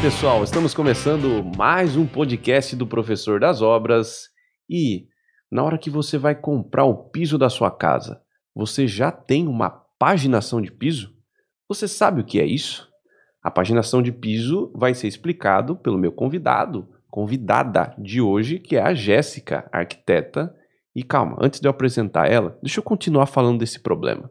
[0.00, 4.28] pessoal, estamos começando mais um podcast do Professor das Obras
[4.70, 5.08] e
[5.50, 8.22] na hora que você vai comprar o piso da sua casa,
[8.54, 11.12] você já tem uma paginação de piso?
[11.68, 12.88] Você sabe o que é isso?
[13.42, 18.82] A paginação de piso vai ser explicado pelo meu convidado, convidada de hoje, que é
[18.82, 20.54] a Jéssica, arquiteta.
[20.94, 24.30] E calma, antes de eu apresentar ela, deixa eu continuar falando desse problema.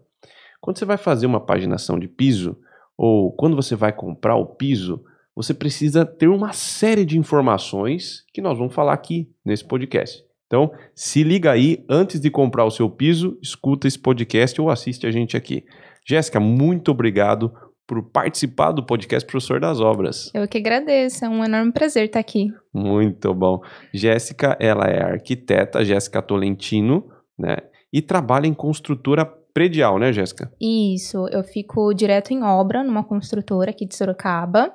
[0.61, 2.57] Quando você vai fazer uma paginação de piso,
[2.97, 5.03] ou quando você vai comprar o piso,
[5.37, 10.25] você precisa ter uma série de informações que nós vamos falar aqui nesse podcast.
[10.47, 15.05] Então, se liga aí, antes de comprar o seu piso, escuta esse podcast ou assiste
[15.05, 15.63] a gente aqui.
[16.03, 17.53] Jéssica, muito obrigado
[17.85, 20.31] por participar do podcast Professor das Obras.
[20.33, 22.51] Eu que agradeço, é um enorme prazer estar aqui.
[22.73, 23.61] Muito bom.
[23.93, 27.57] Jéssica, ela é arquiteta, Jéssica Tolentino, né?
[27.94, 30.51] E trabalha em construtora predial, né, Jéssica?
[30.59, 34.73] Isso, eu fico direto em obra numa construtora aqui de Sorocaba.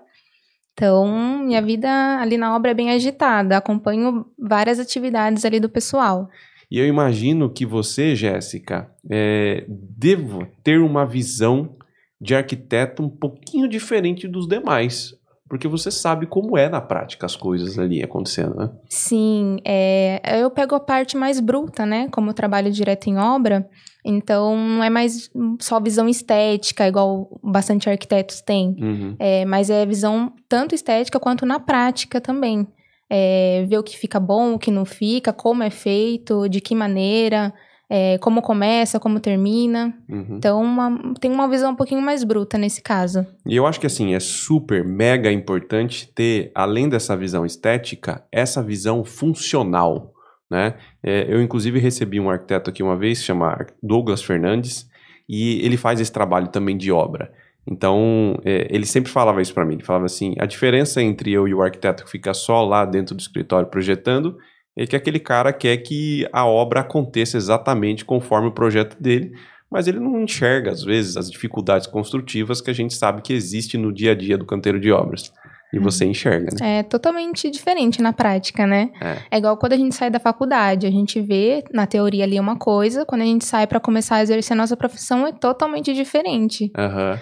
[0.72, 1.88] Então, minha vida
[2.20, 6.28] ali na obra é bem agitada, acompanho várias atividades ali do pessoal.
[6.70, 11.76] E eu imagino que você, Jéssica, é, deva ter uma visão
[12.18, 15.12] de arquiteto um pouquinho diferente dos demais.
[15.52, 18.70] Porque você sabe como é na prática as coisas ali acontecendo, né?
[18.88, 22.08] Sim, é, eu pego a parte mais bruta, né?
[22.10, 23.68] Como eu trabalho direto em obra,
[24.02, 28.74] então não é mais só visão estética, igual bastante arquitetos têm.
[28.80, 29.16] Uhum.
[29.18, 32.66] É, mas é visão tanto estética quanto na prática também.
[33.10, 36.74] É, ver o que fica bom, o que não fica, como é feito, de que
[36.74, 37.52] maneira
[37.94, 39.94] é, como começa, como termina.
[40.08, 40.36] Uhum.
[40.38, 43.26] Então, uma, tem uma visão um pouquinho mais bruta nesse caso.
[43.44, 48.62] E eu acho que assim, é super, mega importante ter, além dessa visão estética, essa
[48.62, 50.14] visão funcional.
[50.50, 50.72] Né?
[51.02, 54.88] É, eu, inclusive, recebi um arquiteto aqui uma vez, chama Douglas Fernandes,
[55.28, 57.30] e ele faz esse trabalho também de obra.
[57.66, 59.74] Então, é, ele sempre falava isso para mim.
[59.74, 63.14] Ele falava assim: a diferença entre eu e o arquiteto que fica só lá dentro
[63.14, 64.38] do escritório projetando
[64.76, 69.32] é que aquele cara quer que a obra aconteça exatamente conforme o projeto dele,
[69.70, 73.78] mas ele não enxerga, às vezes, as dificuldades construtivas que a gente sabe que existe
[73.78, 75.32] no dia a dia do canteiro de obras.
[75.72, 75.84] E Uhum.
[75.84, 76.80] você enxerga, né?
[76.80, 78.90] É totalmente diferente na prática, né?
[79.00, 79.16] É.
[79.30, 82.56] É igual quando a gente sai da faculdade, a gente vê na teoria ali uma
[82.58, 86.70] coisa, quando a gente sai para começar a exercer a nossa profissão é totalmente diferente.
[86.76, 87.18] Aham.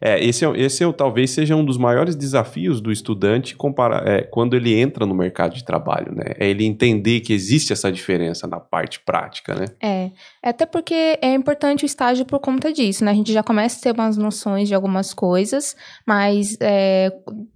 [0.00, 3.56] É, esse, é, esse é, talvez seja um dos maiores desafios do estudante
[4.04, 6.34] é, quando ele entra no mercado de trabalho, né?
[6.38, 9.66] É ele entender que existe essa diferença na parte prática, né?
[9.82, 10.10] É,
[10.42, 13.10] até porque é importante o estágio por conta disso, né?
[13.10, 15.76] A gente já começa a ter umas noções de algumas coisas,
[16.06, 17.12] mas é,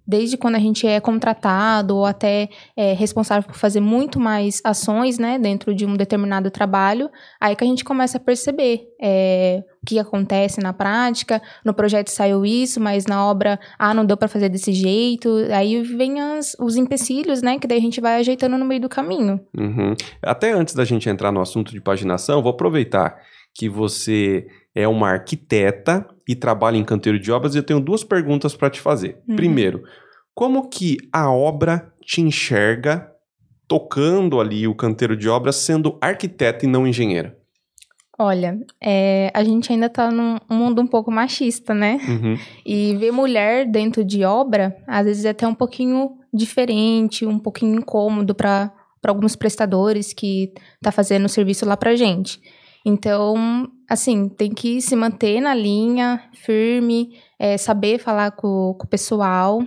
[0.07, 5.19] desde quando a gente é contratado ou até é, responsável por fazer muito mais ações,
[5.19, 9.99] né, dentro de um determinado trabalho, aí que a gente começa a perceber é, que
[9.99, 11.41] acontece na prática.
[11.65, 15.29] No projeto saiu isso, mas na obra, ah, não deu para fazer desse jeito.
[15.53, 18.89] Aí vem as, os empecilhos, né, que daí a gente vai ajeitando no meio do
[18.89, 19.41] caminho.
[19.57, 19.95] Uhum.
[20.23, 23.17] Até antes da gente entrar no assunto de paginação, vou aproveitar
[23.55, 28.03] que você é uma arquiteta e trabalha em canteiro de obras e eu tenho duas
[28.03, 29.19] perguntas para te fazer.
[29.29, 29.37] Uhum.
[29.37, 29.85] Primeiro,
[30.35, 33.11] como que a obra te enxerga
[33.69, 37.39] tocando ali o canteiro de obras sendo arquiteta e não engenheira?
[38.19, 41.99] Olha, é, a gente ainda tá num mundo um pouco machista, né?
[42.09, 42.39] Uhum.
[42.65, 47.77] E ver mulher dentro de obra, às vezes é até um pouquinho diferente, um pouquinho
[47.77, 48.73] incômodo para
[49.07, 52.41] alguns prestadores que tá fazendo o serviço lá pra gente.
[52.87, 58.89] Então, assim, tem que se manter na linha, firme, é, saber falar com, com o
[58.89, 59.61] pessoal,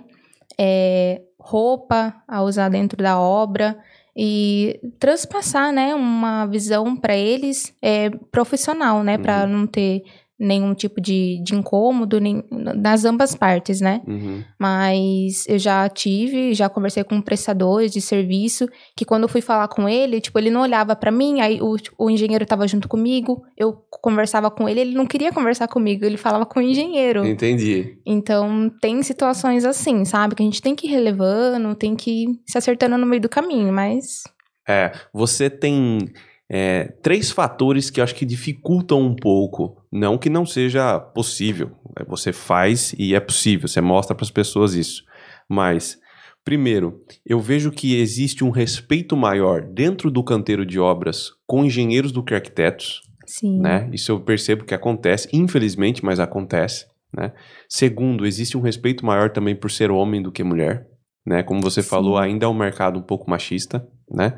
[0.57, 3.77] é, roupa a usar dentro da obra
[4.17, 9.49] e transpassar, né, uma visão para eles é, profissional, né, para Uhum.
[9.49, 10.03] não ter
[10.39, 14.01] nenhum tipo de, de incômodo nem, nas ambas partes, né?
[14.07, 14.43] Uhum.
[14.59, 19.67] Mas eu já tive, já conversei com prestadores de serviço, que quando eu fui falar
[19.67, 23.43] com ele, tipo, ele não olhava pra mim, aí o, o engenheiro tava junto comigo,
[23.57, 27.25] eu conversava com ele, ele não queria conversar comigo, ele falava com o engenheiro.
[27.25, 27.97] Entendi.
[28.05, 30.35] Então, tem situações assim, sabe?
[30.35, 33.29] Que a gente tem que ir relevando, tem que ir se acertando no meio do
[33.29, 34.23] caminho, mas.
[34.67, 36.11] É, você tem
[36.49, 39.83] é, três fatores que eu acho que dificultam um pouco.
[39.91, 41.71] Não que não seja possível.
[41.99, 45.03] é, Você faz e é possível, você mostra para as pessoas isso.
[45.49, 45.97] Mas,
[46.43, 52.11] primeiro, eu vejo que existe um respeito maior dentro do canteiro de obras com engenheiros
[52.11, 53.01] do que arquitetos.
[53.27, 53.59] Sim.
[53.59, 53.89] né?
[53.91, 57.33] Isso eu percebo que acontece, infelizmente, mas acontece, né?
[57.67, 60.87] Segundo, existe um respeito maior também por ser homem do que mulher,
[61.25, 61.43] né?
[61.43, 61.89] Como você Sim.
[61.89, 64.37] falou, ainda é um mercado um pouco machista, né?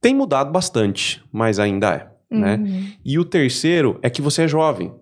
[0.00, 2.56] Tem mudado bastante, mas ainda é, né?
[2.56, 2.86] Uhum.
[3.04, 4.92] E o terceiro é que você é jovem.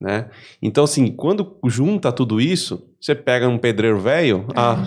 [0.00, 0.26] né?
[0.62, 4.52] Então, assim, quando junta tudo isso, você pega um pedreiro velho, É.
[4.56, 4.84] ah,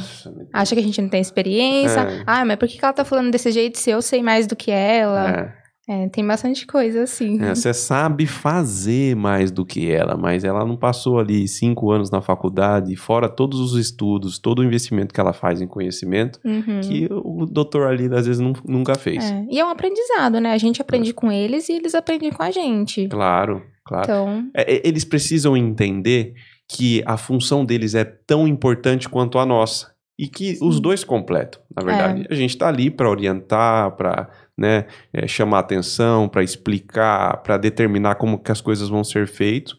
[0.53, 1.99] Acha que a gente não tem experiência.
[1.99, 2.23] É.
[2.25, 4.55] Ah, mas por que que ela tá falando desse jeito se eu sei mais do
[4.55, 5.29] que ela?
[5.29, 5.53] é,
[5.91, 7.41] É, tem bastante coisa assim.
[7.41, 12.09] é, você sabe fazer mais do que ela, mas ela não passou ali cinco anos
[12.09, 16.79] na faculdade, fora todos os estudos, todo o investimento que ela faz em conhecimento, Uhum.
[16.81, 19.23] que o doutor ali às vezes nu- nunca fez.
[19.23, 20.53] É, E é um aprendizado, né?
[20.53, 23.07] A gente aprende com eles e eles aprendem com a gente.
[23.07, 24.03] Claro, claro.
[24.05, 26.33] Então, É, é, eles precisam entender
[26.69, 29.91] que a função deles é tão importante quanto a nossa.
[30.19, 32.27] E que os dois completam, na verdade.
[32.29, 34.29] A gente está ali para orientar, para
[34.61, 39.73] né, é, chamar atenção, para explicar, para determinar como que as coisas vão ser feitas,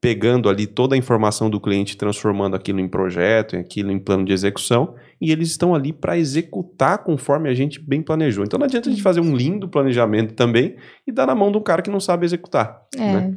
[0.00, 4.32] pegando ali toda a informação do cliente, transformando aquilo em projeto, aquilo em plano de
[4.32, 8.44] execução, e eles estão ali para executar conforme a gente bem planejou.
[8.44, 10.76] Então não adianta a gente fazer um lindo planejamento também
[11.06, 12.82] e dar na mão de um cara que não sabe executar.
[12.96, 13.12] é.
[13.12, 13.36] né?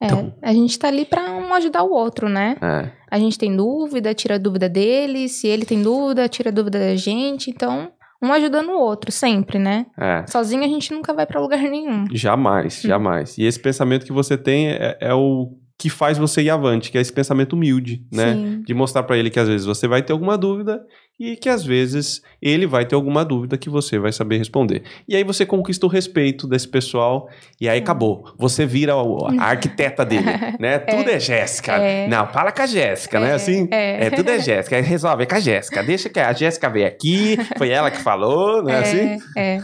[0.00, 2.56] É, Então- a gente tá ali pra um ajudar o outro, né?
[2.60, 2.90] É.
[3.10, 5.28] A gente tem dúvida, tira a dúvida dele.
[5.28, 7.48] Se ele tem dúvida, tira a dúvida da gente.
[7.48, 7.90] Então,
[8.24, 9.86] um ajudando o outro, sempre, né?
[9.98, 10.24] É.
[10.26, 12.06] Sozinho a gente nunca vai pra lugar nenhum.
[12.12, 13.36] Jamais, jamais.
[13.38, 16.96] E esse pensamento que você tem é, é o que faz você ir avante, que
[16.96, 18.32] é esse pensamento humilde, né?
[18.32, 18.62] Sim.
[18.64, 20.80] De mostrar pra ele que às vezes você vai ter alguma dúvida
[21.18, 24.82] e que às vezes ele vai ter alguma dúvida que você vai saber responder.
[25.08, 27.28] E aí você conquista o respeito desse pessoal
[27.60, 28.34] e aí acabou.
[28.36, 30.26] Você vira a arquiteta dele,
[30.58, 30.78] né?
[30.78, 31.72] Tudo é, Jéssica.
[31.74, 32.08] É.
[32.08, 33.30] Não, fala com a Jéssica, né?
[33.30, 34.06] É, Assim, é.
[34.06, 34.10] é.
[34.10, 34.80] tudo é Jéssica.
[34.80, 35.82] Resolve com a Jéssica.
[35.82, 38.78] Deixa que a Jéssica veio aqui, foi ela que falou, né?
[38.78, 39.18] Assim?
[39.36, 39.62] É, é.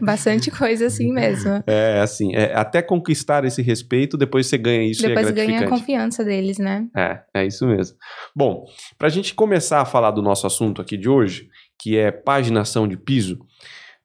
[0.00, 1.62] Bastante coisa assim mesmo.
[1.68, 5.44] É, assim, é, até conquistar esse respeito, depois você ganha isso Depois e é ganha
[5.44, 5.80] a gratificante.
[5.80, 6.86] confiança deles, né?
[6.96, 7.96] É, é isso mesmo.
[8.34, 8.64] Bom,
[8.96, 11.48] para a gente começar a falar do nosso assunto aqui de hoje,
[11.78, 13.38] que é paginação de piso,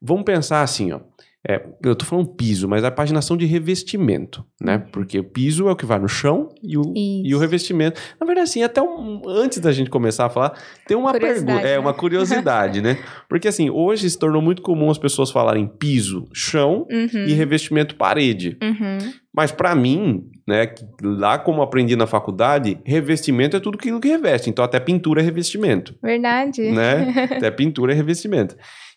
[0.00, 1.00] vamos pensar assim, ó.
[1.46, 4.78] É, eu tô falando piso, mas é a paginação de revestimento, né?
[4.92, 8.00] Porque o piso é o que vai no chão e o, e o revestimento.
[8.20, 10.56] Na verdade, assim, até um- antes da gente começar a falar,
[10.86, 11.78] tem uma pergunta, é né?
[11.80, 12.96] uma curiosidade, né?
[13.28, 17.24] Porque assim, hoje se tornou muito comum as pessoas falarem piso, chão Uhum.
[17.26, 18.56] e revestimento parede.
[18.62, 19.12] Uhum.
[19.34, 24.50] Mas pra mim, né, lá como aprendi na faculdade, revestimento é tudo aquilo que reveste.
[24.50, 26.70] Então até pintura é revestimento, Verdade.
[26.70, 27.28] né?
[27.36, 28.54] até pintura é revestimento.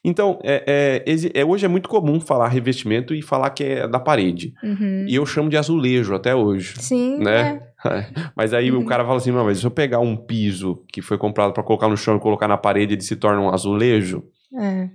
[0.07, 3.99] Então, é, é, é, hoje é muito comum falar revestimento e falar que é da
[3.99, 4.53] parede.
[4.63, 5.05] Uhum.
[5.07, 6.75] E eu chamo de azulejo até hoje.
[6.79, 7.53] Sim, Né?
[7.83, 8.07] né?
[8.35, 8.85] Mas aí o Uhum.
[8.85, 11.95] cara fala assim, mas se eu pegar um piso que foi comprado pra colocar no
[11.97, 14.23] chão e colocar na parede, ele se torna um azulejo?
[14.53, 14.89] É.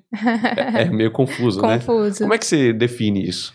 [0.76, 1.78] É, é meio confuso, né?
[1.78, 2.20] Confuso.
[2.20, 3.52] Como é que você define isso?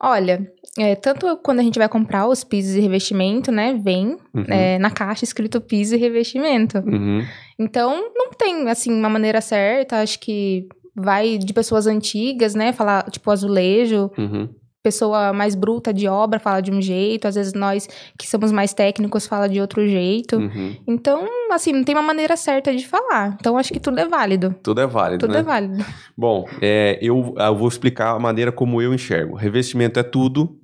[0.00, 0.46] Olha,
[0.78, 3.78] é, tanto quando a gente vai comprar os pisos e revestimento, né?
[3.82, 4.44] Vem Uhum.
[4.48, 6.78] é, na caixa escrito piso e revestimento.
[6.78, 7.22] Uhum.
[7.58, 10.00] Então, não tem, assim, uma maneira certa.
[10.02, 12.72] Acho que vai de pessoas antigas, né?
[12.72, 14.10] Falar, tipo, azulejo.
[14.18, 14.48] Uhum.
[14.82, 17.26] Pessoa mais bruta de obra fala de um jeito.
[17.26, 20.36] Às vezes nós, que somos mais técnicos, fala de outro jeito.
[20.36, 20.76] Uhum.
[20.86, 23.36] Então, assim, não tem uma maneira certa de falar.
[23.40, 24.54] Então, acho que tudo é válido.
[24.62, 25.40] Tudo é válido, Tudo né?
[25.40, 25.84] é válido.
[26.16, 29.34] Bom, é, eu, eu vou explicar a maneira como eu enxergo.
[29.34, 30.56] Revestimento é tudo,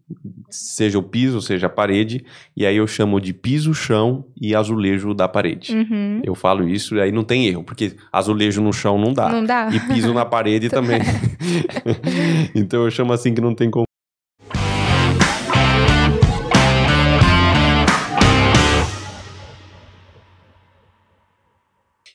[0.50, 2.25] seja o piso, seja a parede,
[2.56, 5.75] e aí eu chamo de piso, chão e azulejo da parede.
[5.75, 6.20] Uhum.
[6.25, 9.29] Eu falo isso e aí não tem erro, porque azulejo no chão não dá.
[9.31, 9.69] Não dá?
[9.73, 11.00] E piso na parede também.
[12.55, 13.84] então eu chamo assim que não tem como.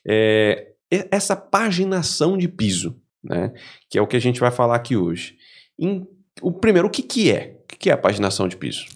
[0.06, 3.52] É, essa paginação de piso, né?
[3.90, 5.36] Que é o que a gente vai falar aqui hoje.
[5.78, 6.06] Em-
[6.40, 7.57] o primeiro, o que, que é?
[7.78, 8.86] O que, é a paginação de piso?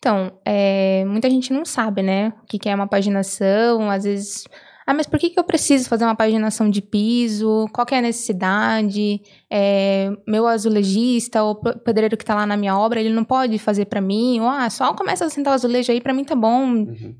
[0.00, 2.32] Então, é, muita gente não sabe, né?
[2.42, 4.44] O que, que é uma paginação, às vezes.
[4.84, 7.66] Ah, mas por que, que eu preciso fazer uma paginação de piso?
[7.72, 9.20] Qual é a necessidade?
[9.48, 13.58] É, meu azulejista ou pe- pedreiro que tá lá na minha obra, ele não pode
[13.60, 14.40] fazer pra mim?
[14.40, 16.64] Ou, ah, só começa a sentar o azulejo aí, pra mim tá bom.
[16.66, 17.16] Uhum.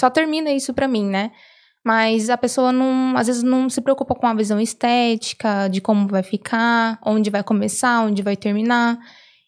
[0.00, 1.30] Só termina isso pra mim, né?
[1.84, 6.08] Mas a pessoa não, às vezes não se preocupa com a visão estética, de como
[6.08, 8.98] vai ficar, onde vai começar, onde vai terminar,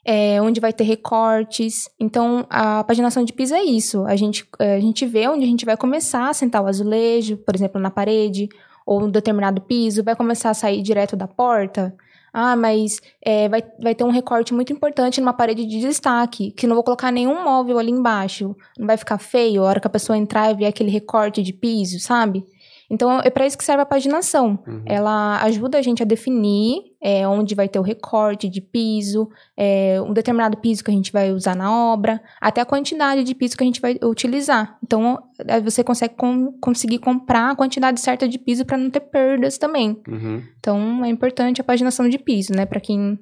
[0.05, 1.89] é, onde vai ter recortes.
[1.99, 4.05] Então, a paginação de piso é isso.
[4.07, 7.37] A gente, é, a gente vê onde a gente vai começar a sentar o azulejo,
[7.39, 8.49] por exemplo, na parede,
[8.87, 11.95] ou um determinado piso, vai começar a sair direto da porta.
[12.33, 16.67] Ah, mas é, vai, vai ter um recorte muito importante numa parede de destaque, que
[16.67, 18.55] não vou colocar nenhum móvel ali embaixo.
[18.79, 21.53] Não vai ficar feio a hora que a pessoa entrar e ver aquele recorte de
[21.53, 22.45] piso, sabe?
[22.91, 24.59] Então, é para isso que serve a paginação.
[24.67, 24.83] Uhum.
[24.85, 30.01] Ela ajuda a gente a definir é, onde vai ter o recorte de piso, é,
[30.03, 33.57] um determinado piso que a gente vai usar na obra, até a quantidade de piso
[33.57, 34.77] que a gente vai utilizar.
[34.83, 39.01] Então, aí você consegue com- conseguir comprar a quantidade certa de piso para não ter
[39.01, 40.01] perdas também.
[40.09, 40.43] Uhum.
[40.59, 42.67] Então, é importante a paginação de piso, né?
[42.67, 43.19] Para quem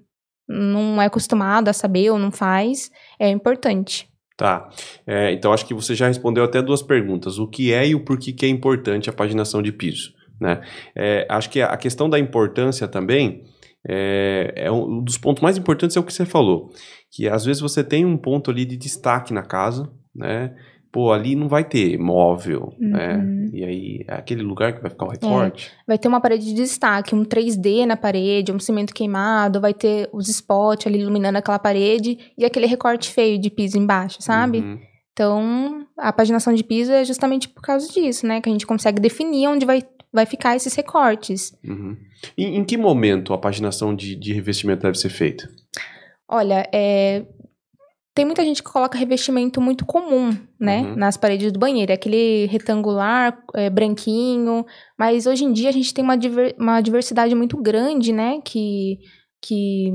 [0.48, 4.08] não é acostumado a saber ou não faz, é importante.
[4.38, 4.70] Tá.
[5.04, 8.04] É, então acho que você já respondeu até duas perguntas: o que é e o
[8.04, 10.14] porquê que é importante a paginação de piso.
[10.40, 10.60] Né?
[10.94, 13.42] É, acho que a questão da importância também
[13.86, 16.70] é, é, um dos pontos mais importantes é o que você falou,
[17.10, 20.54] que às vezes você tem um ponto ali de destaque na casa, né?
[20.90, 23.16] Pô, ali não vai ter móvel, né?
[23.16, 23.22] uhum.
[23.22, 23.50] né?
[23.52, 25.68] E aí, é aquele lugar que vai ficar o recorte.
[25.68, 29.74] É, vai ter uma parede de destaque, um 3D na parede, um cimento queimado, vai
[29.74, 34.58] ter os spots ali iluminando aquela parede e aquele recorte feio de piso embaixo, sabe?
[34.60, 34.78] Uhum.
[35.12, 38.40] Então, a paginação de piso é justamente por causa disso, né?
[38.40, 41.52] Que a gente consegue definir onde vai, vai ficar esses recortes.
[41.64, 41.96] Uhum.
[42.36, 45.50] Em, em, que momento a paginação de, de revestimento deve ser feita?
[46.28, 47.24] Olha, é,
[48.18, 50.80] tem muita gente que coloca revestimento muito comum, né?
[50.80, 50.96] Uhum.
[50.96, 51.92] Nas paredes do banheiro.
[51.92, 54.66] É aquele retangular, é, branquinho.
[54.98, 58.40] Mas hoje em dia a gente tem uma, diver, uma diversidade muito grande, né?
[58.44, 58.98] Que,
[59.40, 59.92] que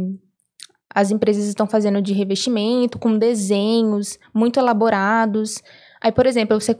[0.96, 5.62] as empresas estão fazendo de revestimento, com desenhos muito elaborados.
[6.02, 6.80] Aí, por exemplo, você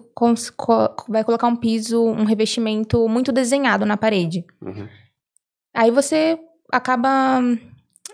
[1.10, 4.46] vai colocar um piso, um revestimento muito desenhado na parede.
[4.62, 4.88] Uhum.
[5.74, 6.40] Aí você
[6.72, 7.42] acaba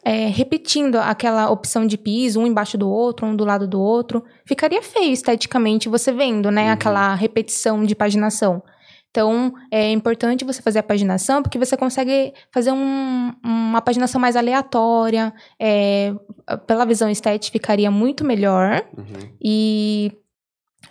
[0.03, 4.24] é, repetindo aquela opção de piso, um embaixo do outro, um do lado do outro.
[4.46, 6.68] Ficaria feio esteticamente você vendo, né?
[6.68, 6.72] Uhum.
[6.72, 8.63] Aquela repetição de paginação.
[9.12, 14.36] Então, é importante você fazer a paginação, porque você consegue fazer um, uma paginação mais
[14.36, 15.34] aleatória.
[15.60, 16.13] É,
[16.68, 18.86] pela visão estética, ficaria muito melhor.
[18.96, 19.29] Uhum.
[19.44, 20.12] E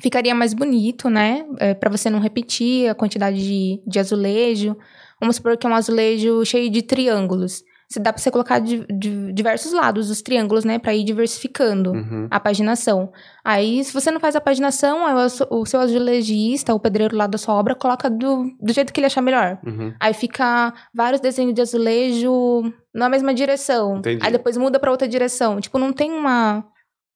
[0.00, 1.46] ficaria mais bonito, né?
[1.58, 4.76] É, para você não repetir a quantidade de, de azulejo.
[5.20, 7.62] Vamos supor que é um azulejo cheio de triângulos.
[7.90, 10.78] Você dá para você colocar de, de, diversos lados dos triângulos, né?
[10.78, 12.28] Para ir diversificando uhum.
[12.30, 13.10] a paginação.
[13.42, 17.38] Aí, se você não faz a paginação, o, o seu azulejista, o pedreiro lá da
[17.38, 19.58] sua obra, coloca do, do jeito que ele achar melhor.
[19.64, 19.94] Uhum.
[19.98, 23.96] Aí fica vários desenhos de azulejo na mesma direção.
[23.96, 24.22] Entendi.
[24.22, 25.58] Aí depois muda para outra direção.
[25.58, 26.64] Tipo, não tem uma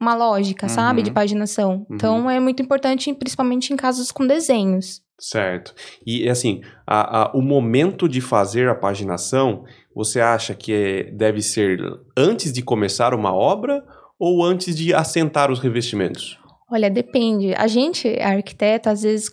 [0.00, 0.72] uma lógica, uhum.
[0.72, 1.86] sabe, de paginação.
[1.88, 1.94] Uhum.
[1.94, 5.00] Então é muito importante, principalmente em casos com desenhos.
[5.22, 5.72] Certo.
[6.04, 9.64] E assim, a, a, o momento de fazer a paginação,
[9.94, 11.80] você acha que é, deve ser
[12.16, 13.84] antes de começar uma obra
[14.18, 16.38] ou antes de assentar os revestimentos?
[16.70, 17.54] Olha, depende.
[17.54, 19.30] A gente, arquiteto, às vezes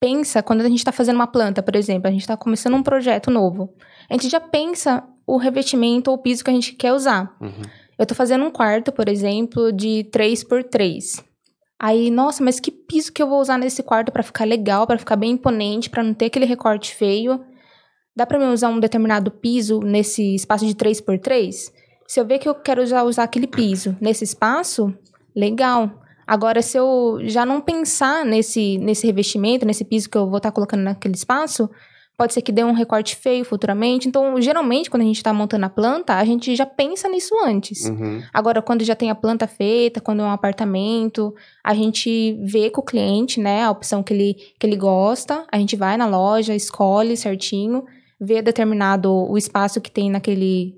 [0.00, 2.82] pensa, quando a gente está fazendo uma planta, por exemplo, a gente está começando um
[2.82, 3.72] projeto novo,
[4.08, 7.36] a gente já pensa o revestimento ou o piso que a gente quer usar.
[7.40, 7.62] Uhum.
[7.98, 11.28] Eu estou fazendo um quarto, por exemplo, de 3 por 3
[11.80, 14.98] Aí, nossa, mas que piso que eu vou usar nesse quarto para ficar legal, para
[14.98, 17.40] ficar bem imponente, para não ter aquele recorte feio?
[18.18, 21.70] Dá para mim usar um determinado piso nesse espaço de 3x3?
[22.04, 24.92] Se eu ver que eu quero já usar aquele piso nesse espaço,
[25.36, 25.88] legal.
[26.26, 30.50] Agora, se eu já não pensar nesse, nesse revestimento, nesse piso que eu vou estar
[30.50, 31.70] tá colocando naquele espaço,
[32.16, 34.08] pode ser que dê um recorte feio futuramente.
[34.08, 37.84] Então, geralmente, quando a gente está montando a planta, a gente já pensa nisso antes.
[37.84, 38.20] Uhum.
[38.34, 41.32] Agora, quando já tem a planta feita, quando é um apartamento,
[41.62, 45.56] a gente vê com o cliente, né, a opção que ele, que ele gosta, a
[45.56, 47.84] gente vai na loja, escolhe certinho,
[48.20, 50.74] vê determinado o espaço que tem naquele,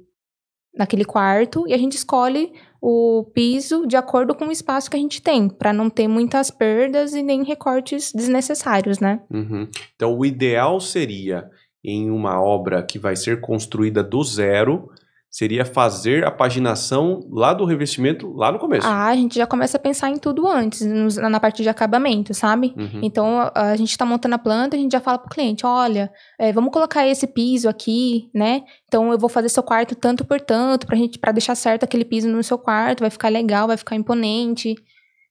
[0.74, 5.00] naquele quarto e a gente escolhe o piso de acordo com o espaço que a
[5.00, 9.20] gente tem, para não ter muitas perdas e nem recortes desnecessários, né?
[9.30, 9.68] Uhum.
[9.94, 11.50] Então, o ideal seria
[11.84, 14.90] em uma obra que vai ser construída do zero,
[15.30, 18.86] seria fazer a paginação lá do revestimento, lá no começo.
[18.86, 20.84] Ah, a gente já começa a pensar em tudo antes,
[21.16, 22.74] na parte de acabamento, sabe?
[22.76, 23.00] Uhum.
[23.00, 26.52] Então, a, gente está montando a planta, a gente já fala pro cliente, olha, é,
[26.52, 28.62] vamos colocar esse piso aqui, né?
[28.86, 32.04] Então, eu vou fazer seu quarto tanto por tanto, pra, gente, pra deixar certo aquele
[32.04, 34.74] piso no seu quarto, vai ficar legal, vai ficar imponente.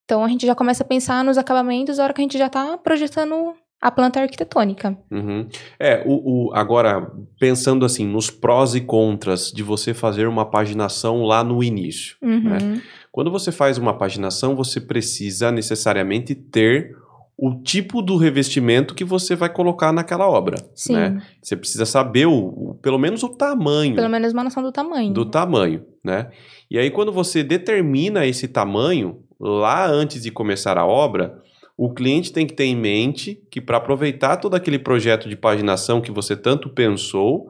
[0.05, 2.47] Então, a gente já começa a pensar nos acabamentos na hora que a gente já
[2.47, 4.97] está projetando a planta arquitetônica.
[5.09, 5.47] Uhum.
[5.79, 11.23] É, o, o, agora, pensando assim, nos prós e contras de você fazer uma paginação
[11.23, 12.17] lá no início.
[12.21, 12.41] Uhum.
[12.41, 12.81] Né?
[13.11, 16.95] Quando você faz uma paginação, você precisa necessariamente ter
[17.41, 20.57] o tipo do revestimento que você vai colocar naquela obra.
[20.75, 20.93] Sim.
[20.93, 21.21] Né?
[21.41, 23.95] Você precisa saber o, o, pelo menos o tamanho.
[23.95, 25.13] Pelo menos uma noção do tamanho.
[25.13, 26.29] Do tamanho, né?
[26.69, 31.41] E aí, quando você determina esse tamanho, lá antes de começar a obra,
[31.81, 36.01] o cliente tem que ter em mente que para aproveitar todo aquele projeto de paginação
[36.01, 37.47] que você tanto pensou,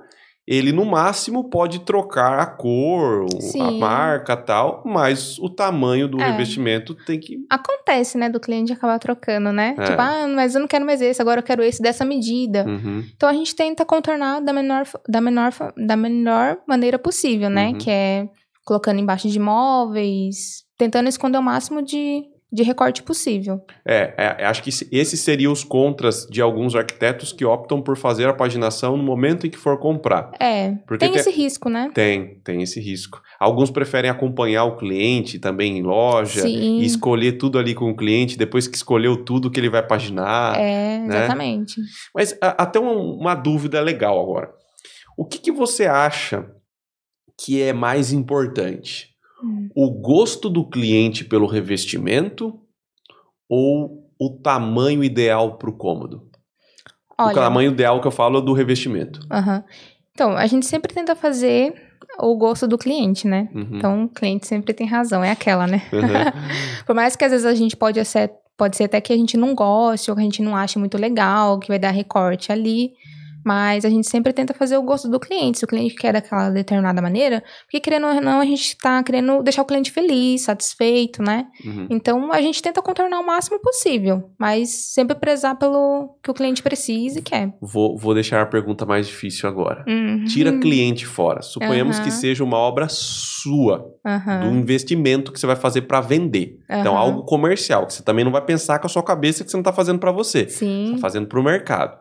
[0.47, 3.59] ele no máximo pode trocar a cor, Sim.
[3.59, 6.29] a marca tal, mas o tamanho do é.
[6.29, 7.37] revestimento tem que.
[7.49, 9.73] Acontece, né, do cliente acabar trocando, né?
[9.79, 9.83] É.
[9.83, 12.65] Tipo, ah, mas eu não quero mais esse, agora eu quero esse dessa medida.
[12.67, 13.03] Uhum.
[13.15, 17.69] Então a gente tenta contornar da menor, da menor, da menor maneira possível, né?
[17.69, 17.77] Uhum.
[17.79, 18.29] Que é
[18.63, 22.21] colocando embaixo de móveis, tentando esconder o máximo de
[22.51, 23.61] de recorte possível.
[23.87, 28.27] É, é, acho que esses seriam os contras de alguns arquitetos que optam por fazer
[28.27, 30.31] a paginação no momento em que for comprar.
[30.39, 31.91] É, Porque tem, tem esse risco, né?
[31.93, 33.21] Tem, tem esse risco.
[33.39, 36.79] Alguns preferem acompanhar o cliente também em loja Sim.
[36.79, 40.59] e escolher tudo ali com o cliente, depois que escolheu tudo que ele vai paginar.
[40.59, 41.05] É, né?
[41.07, 41.75] exatamente.
[42.15, 44.49] Mas a, até uma, uma dúvida legal agora.
[45.15, 46.45] O que, que você acha
[47.39, 49.08] que é mais importante?
[49.43, 49.69] Hum.
[49.75, 52.59] O gosto do cliente pelo revestimento
[53.47, 56.29] ou o tamanho ideal para o cômodo?
[57.17, 59.19] Olha, o tamanho ideal que eu falo é do revestimento.
[59.31, 59.63] Uhum.
[60.13, 61.73] Então, a gente sempre tenta fazer
[62.17, 63.49] o gosto do cliente, né?
[63.53, 63.69] Uhum.
[63.73, 65.83] Então, o cliente sempre tem razão, é aquela, né?
[65.91, 65.99] Uhum.
[66.85, 69.37] Por mais que às vezes a gente pode ser, pode ser até que a gente
[69.37, 72.93] não goste ou que a gente não ache muito legal, que vai dar recorte ali.
[73.45, 75.59] Mas a gente sempre tenta fazer o gosto do cliente.
[75.59, 79.41] Se o cliente quer daquela determinada maneira, porque querendo ou não, a gente está querendo
[79.41, 81.47] deixar o cliente feliz, satisfeito, né?
[81.65, 81.87] Uhum.
[81.89, 86.61] Então a gente tenta contornar o máximo possível, mas sempre prezar pelo que o cliente
[86.61, 87.53] precisa e quer.
[87.61, 89.83] Vou, vou deixar a pergunta mais difícil agora.
[89.87, 90.25] Uhum.
[90.25, 91.41] Tira cliente fora.
[91.41, 92.03] Suponhamos uhum.
[92.03, 93.85] que seja uma obra sua,
[94.41, 96.57] do investimento que você vai fazer para vender.
[96.69, 99.57] Então, algo comercial, que você também não vai pensar com a sua cabeça que você
[99.57, 100.47] não está fazendo para você.
[100.49, 100.85] Sim.
[100.85, 101.97] Você está fazendo para o mercado.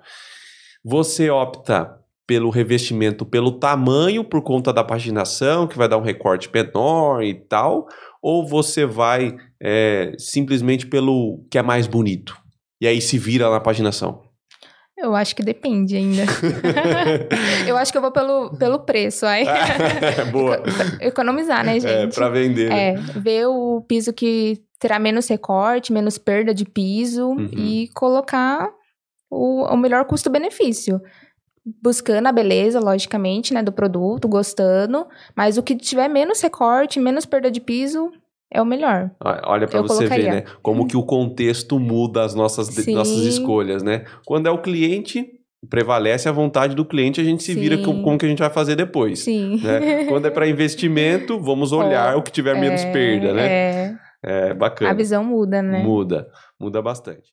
[0.90, 6.48] Você opta pelo revestimento pelo tamanho, por conta da paginação, que vai dar um recorte
[6.50, 7.86] menor e tal,
[8.22, 12.34] ou você vai é, simplesmente pelo que é mais bonito?
[12.80, 14.22] E aí se vira na paginação?
[14.96, 16.24] Eu acho que depende ainda.
[17.68, 19.26] eu acho que eu vou pelo, pelo preço.
[19.26, 19.44] Aí.
[20.32, 20.62] Boa.
[21.02, 21.92] Economizar, né, é, gente?
[21.92, 22.72] É, pra vender.
[22.72, 27.50] É, ver o piso que terá menos recorte, menos perda de piso uhum.
[27.52, 28.70] e colocar
[29.30, 31.00] o, o melhor custo-benefício.
[31.82, 35.06] Buscando a beleza, logicamente, né, do produto, gostando,
[35.36, 38.10] mas o que tiver menos recorte, menos perda de piso,
[38.50, 39.10] é o melhor.
[39.44, 40.24] Olha para você colocaria.
[40.24, 40.44] ver, né?
[40.62, 44.04] Como que o contexto muda as nossas, nossas escolhas, né?
[44.24, 47.60] Quando é o cliente, prevalece a vontade do cliente, a gente se Sim.
[47.60, 49.20] vira com, com o que a gente vai fazer depois.
[49.20, 49.60] Sim.
[49.62, 50.04] Né?
[50.06, 53.46] Quando é para investimento, vamos olhar oh, o que tiver é, menos perda, né?
[53.46, 53.94] É.
[54.22, 54.90] é bacana.
[54.90, 55.82] A visão muda, né?
[55.82, 57.30] Muda, muda bastante.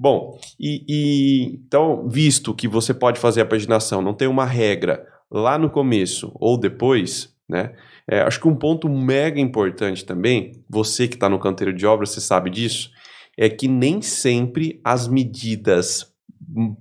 [0.00, 5.04] Bom, e, e, então, visto que você pode fazer a paginação, não tem uma regra
[5.30, 7.74] lá no começo ou depois, né?
[8.08, 12.06] É, acho que um ponto mega importante também, você que está no canteiro de obra,
[12.06, 12.90] você sabe disso,
[13.36, 16.10] é que nem sempre as medidas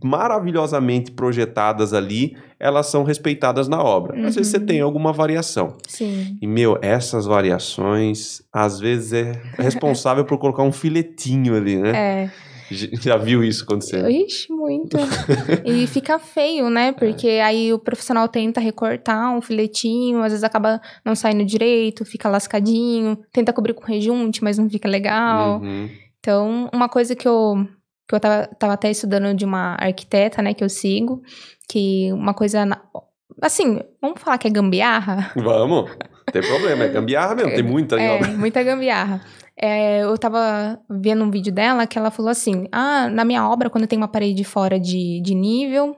[0.01, 4.17] maravilhosamente projetadas ali, elas são respeitadas na obra.
[4.17, 4.27] Uhum.
[4.27, 5.77] Às vezes você tem alguma variação.
[5.88, 6.38] Sim.
[6.41, 11.91] E, meu, essas variações, às vezes é responsável por colocar um filetinho ali, né?
[12.23, 12.48] É.
[12.71, 14.08] Já viu isso acontecer?
[14.10, 14.97] Ixi, muito.
[15.65, 16.91] e fica feio, né?
[16.97, 17.43] Porque é.
[17.43, 23.17] aí o profissional tenta recortar um filetinho, às vezes acaba não saindo direito, fica lascadinho,
[23.32, 25.60] tenta cobrir com rejunte, mas não fica legal.
[25.62, 25.89] Uhum.
[26.19, 27.65] Então, uma coisa que eu,
[28.08, 31.21] que eu tava, tava até estudando de uma arquiteta, né, que eu sigo,
[31.67, 32.67] que uma coisa.
[33.41, 35.32] Assim, vamos falar que é gambiarra?
[35.36, 35.91] Vamos.
[36.32, 39.21] Tem problema, é gambiarra mesmo, tem muita é, muita gambiarra.
[39.62, 43.69] É, eu tava vendo um vídeo dela que ela falou assim: Ah, na minha obra,
[43.69, 45.95] quando tem uma parede fora de, de nível,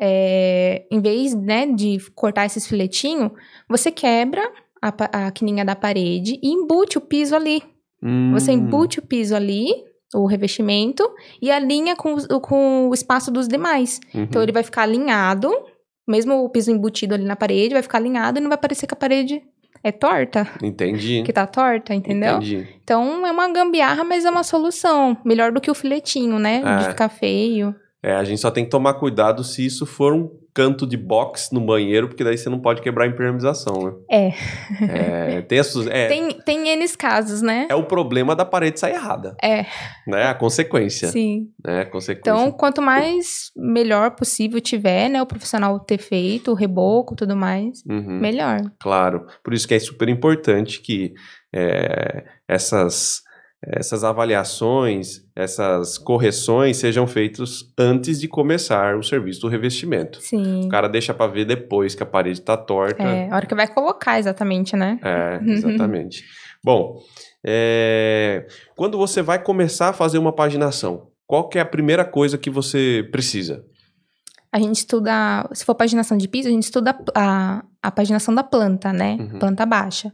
[0.00, 3.30] é, em vez né, de cortar esses filetinhos,
[3.68, 4.42] você quebra
[4.80, 7.62] a, a quininha da parede e embute o piso ali.
[8.02, 8.32] Hum.
[8.32, 9.68] Você embute o piso ali,
[10.14, 11.08] o revestimento,
[11.40, 14.00] e alinha com, com o espaço dos demais.
[14.12, 14.22] Uhum.
[14.22, 15.52] Então ele vai ficar alinhado,
[16.08, 18.94] mesmo o piso embutido ali na parede, vai ficar alinhado e não vai parecer que
[18.94, 19.42] a parede
[19.82, 20.46] é torta.
[20.62, 21.22] Entendi.
[21.24, 22.36] Que tá torta, entendeu?
[22.36, 22.68] Entendi.
[22.82, 25.16] Então é uma gambiarra, mas é uma solução.
[25.24, 26.62] Melhor do que o filetinho, né?
[26.64, 26.76] É.
[26.78, 27.74] De ficar feio.
[28.02, 31.50] É, a gente só tem que tomar cuidado se isso for um canto de box
[31.52, 33.92] no banheiro, porque daí você não pode quebrar a impermeabilização, né?
[34.10, 34.32] É.
[35.38, 37.66] é tem, essas, é, tem, tem N casos, né?
[37.70, 39.34] É o problema da parede sair errada.
[39.42, 39.64] É.
[40.06, 40.28] Né?
[40.28, 41.08] A consequência.
[41.08, 41.48] Sim.
[41.64, 41.82] Né?
[41.82, 42.30] A consequência.
[42.30, 45.22] Então, quanto mais melhor possível tiver, né?
[45.22, 48.20] O profissional ter feito, o reboco tudo mais, uhum.
[48.20, 48.60] melhor.
[48.80, 49.26] Claro.
[49.42, 51.14] Por isso que é super importante que
[51.54, 53.22] é, essas
[53.64, 60.20] essas avaliações, essas correções sejam feitas antes de começar o serviço do revestimento.
[60.20, 60.66] Sim.
[60.66, 63.02] O cara deixa para ver depois que a parede está torta.
[63.02, 64.98] É, a hora que vai colocar exatamente, né?
[65.02, 66.24] É, exatamente.
[66.64, 67.00] Bom,
[67.44, 72.36] é, quando você vai começar a fazer uma paginação, qual que é a primeira coisa
[72.36, 73.64] que você precisa?
[74.52, 78.42] A gente estuda, se for paginação de piso, a gente estuda a, a paginação da
[78.42, 79.16] planta, né?
[79.18, 79.38] Uhum.
[79.38, 80.12] Planta baixa.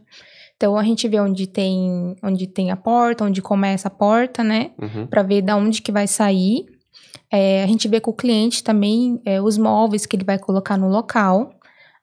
[0.59, 4.71] Então a gente vê onde tem, onde tem a porta, onde começa a porta, né?
[4.77, 5.07] Uhum.
[5.07, 6.65] Para ver da onde que vai sair.
[7.31, 10.77] É, a gente vê com o cliente também é, os móveis que ele vai colocar
[10.77, 11.53] no local.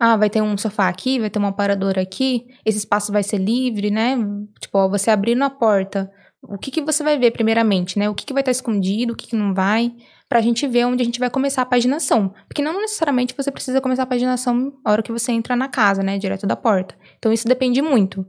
[0.01, 3.37] Ah, vai ter um sofá aqui, vai ter uma aparador aqui, esse espaço vai ser
[3.37, 4.17] livre, né?
[4.59, 6.11] Tipo, ó, você abrindo a porta,
[6.43, 8.09] o que, que você vai ver primeiramente, né?
[8.09, 9.93] O que, que vai estar escondido, o que, que não vai,
[10.29, 12.33] pra gente ver onde a gente vai começar a paginação.
[12.49, 16.03] Porque não necessariamente você precisa começar a paginação na hora que você entra na casa,
[16.03, 16.17] né?
[16.17, 16.95] Direto da porta.
[17.19, 18.27] Então isso depende muito.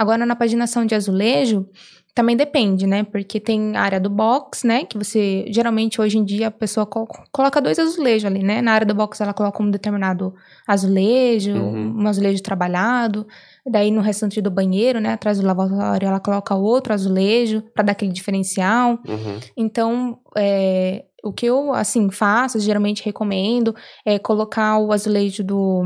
[0.00, 1.68] Agora, na paginação de azulejo,
[2.14, 3.04] também depende, né?
[3.04, 4.86] Porque tem a área do box, né?
[4.86, 8.62] Que você, geralmente, hoje em dia, a pessoa co coloca dois azulejos ali, né?
[8.62, 10.32] Na área do box, ela coloca um determinado
[10.66, 12.00] azulejo, Uhum.
[12.02, 13.26] um azulejo trabalhado.
[13.70, 15.12] Daí, no restante do banheiro, né?
[15.12, 18.98] Atrás do lavatório, ela coloca outro azulejo para dar aquele diferencial.
[19.06, 19.38] Uhum.
[19.54, 25.82] Então, é, o que eu, assim, faço, geralmente recomendo, é colocar o azulejo do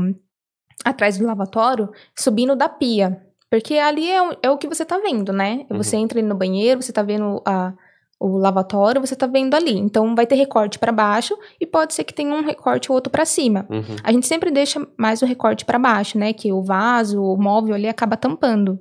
[0.85, 3.21] atrás do lavatório subindo da pia.
[3.49, 5.65] Porque ali é, o- é o que você tá vendo, né?
[5.69, 5.77] Uhum.
[5.77, 7.73] Você entra no banheiro, você tá vendo a,
[8.19, 9.77] o lavatório, você tá vendo ali.
[9.77, 13.11] Então, vai ter recorte para baixo e pode ser que tenha um recorte ou outro
[13.11, 13.65] para cima.
[13.69, 13.95] Uhum.
[14.03, 16.33] A gente sempre deixa mais o recorte para baixo, né?
[16.33, 18.79] Que o vaso, o móvel ali acaba tampando.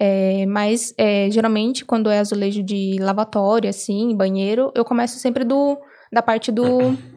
[0.00, 5.78] É, mas, é, geralmente, quando é azulejo de lavatório, assim, banheiro, eu começo sempre do,
[6.12, 6.64] da parte do,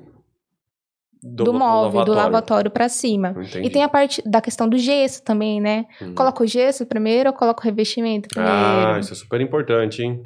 [1.36, 3.30] do, móvel, do lavatório para cima.
[3.38, 3.68] Entendi.
[3.68, 5.86] E tem a parte da questão do gesso também, né?
[6.02, 6.14] Uhum.
[6.16, 8.56] Coloca o gesso primeiro ou coloca o revestimento primeiro?
[8.56, 10.22] Ah, isso é super importante, hein?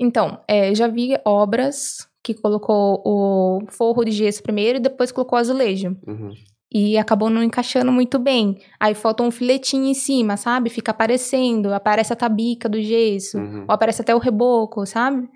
[0.00, 5.38] Então, é, já vi obras que colocou o forro de gesso primeiro e depois colocou
[5.38, 5.96] o azulejo.
[6.06, 6.30] Uhum.
[6.72, 8.58] E acabou não encaixando muito bem.
[8.80, 10.68] Aí falta um filetinho em cima, sabe?
[10.68, 13.60] Fica aparecendo, aparece a tabica do gesso, Uhum.
[13.68, 15.28] ou aparece até o reboco, sabe?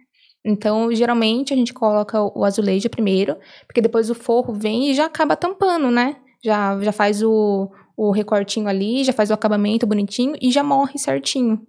[0.44, 5.06] Então, geralmente a gente coloca o azulejo primeiro, porque depois o forro vem e já
[5.06, 6.16] acaba tampando, né?
[6.42, 10.98] Já, já faz o, o recortinho ali, já faz o acabamento bonitinho e já morre
[10.98, 11.60] certinho.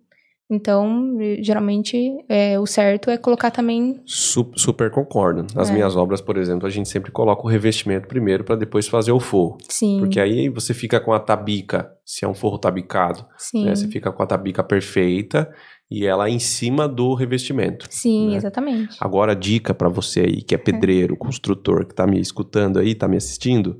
[0.53, 4.01] Então, geralmente, é, o certo é colocar também.
[4.05, 5.45] Su- super concordo.
[5.55, 5.73] Nas É.
[5.73, 9.19] minhas obras, por exemplo, a gente sempre coloca o revestimento primeiro para depois fazer o
[9.19, 9.57] forro.
[9.69, 9.99] Sim.
[9.99, 13.63] Porque aí você fica com a tabica, se é um forro tabicado, sim.
[13.63, 13.73] né?
[13.73, 15.49] Você fica com a tabica perfeita
[15.91, 17.85] e ela em cima do revestimento.
[17.89, 18.37] Sim, né?
[18.37, 18.95] exatamente.
[19.01, 23.09] Agora, dica para você aí que é pedreiro, construtor, que tá me escutando aí, tá
[23.09, 23.77] me assistindo.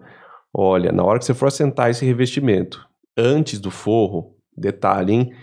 [0.54, 2.86] Olha, na hora que você for assentar esse revestimento,
[3.17, 5.34] antes do forro, detalhe, hein?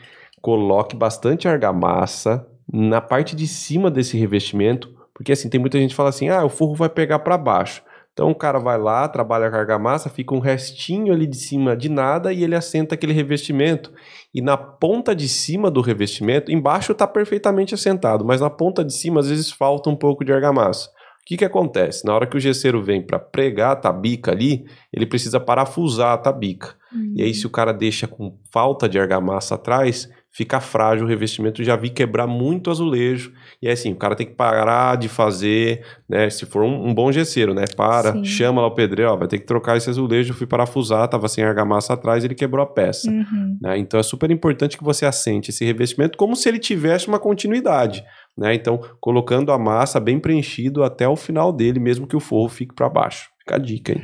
[0.43, 5.97] Coloque bastante argamassa na parte de cima desse revestimento, porque assim, tem muita gente que
[5.97, 7.83] fala assim: "Ah, o forro vai pegar para baixo".
[8.19, 11.89] Então o cara vai lá, trabalha com argamassa, fica um restinho ali de cima de
[11.89, 13.93] nada e ele assenta aquele revestimento.
[14.35, 18.93] E na ponta de cima do revestimento, embaixo está perfeitamente assentado, mas na ponta de
[18.93, 20.89] cima às vezes falta um pouco de argamassa.
[20.89, 22.05] O que, que acontece?
[22.05, 26.19] Na hora que o gesseiro vem para pregar a tabica ali, ele precisa parafusar a
[26.19, 26.75] tabica.
[27.15, 31.65] E aí, se o cara deixa com falta de argamassa atrás, fica frágil o revestimento.
[31.65, 33.33] Já vi quebrar muito azulejo.
[33.61, 36.31] E aí, assim, o cara tem que parar de fazer, né?
[36.31, 37.65] Se for um, um bom gesseiro, né?
[37.77, 38.25] Para, Sim.
[38.25, 40.31] chama lá o pedreiro, ó, vai ter que trocar esse azulejo.
[40.31, 43.11] Eu fui parafusar, tava sem argamassa atrás, ele quebrou a peça.
[43.11, 43.59] Uhum.
[43.61, 43.79] né?
[43.79, 48.05] Então é super importante que você assente esse revestimento como se ele tivesse uma continuidade.
[48.37, 48.55] Né?
[48.55, 52.73] Então, colocando a massa bem preenchido até o final dele, mesmo que o forro fique
[52.73, 53.29] para baixo.
[53.49, 54.03] Fica a dica, hein?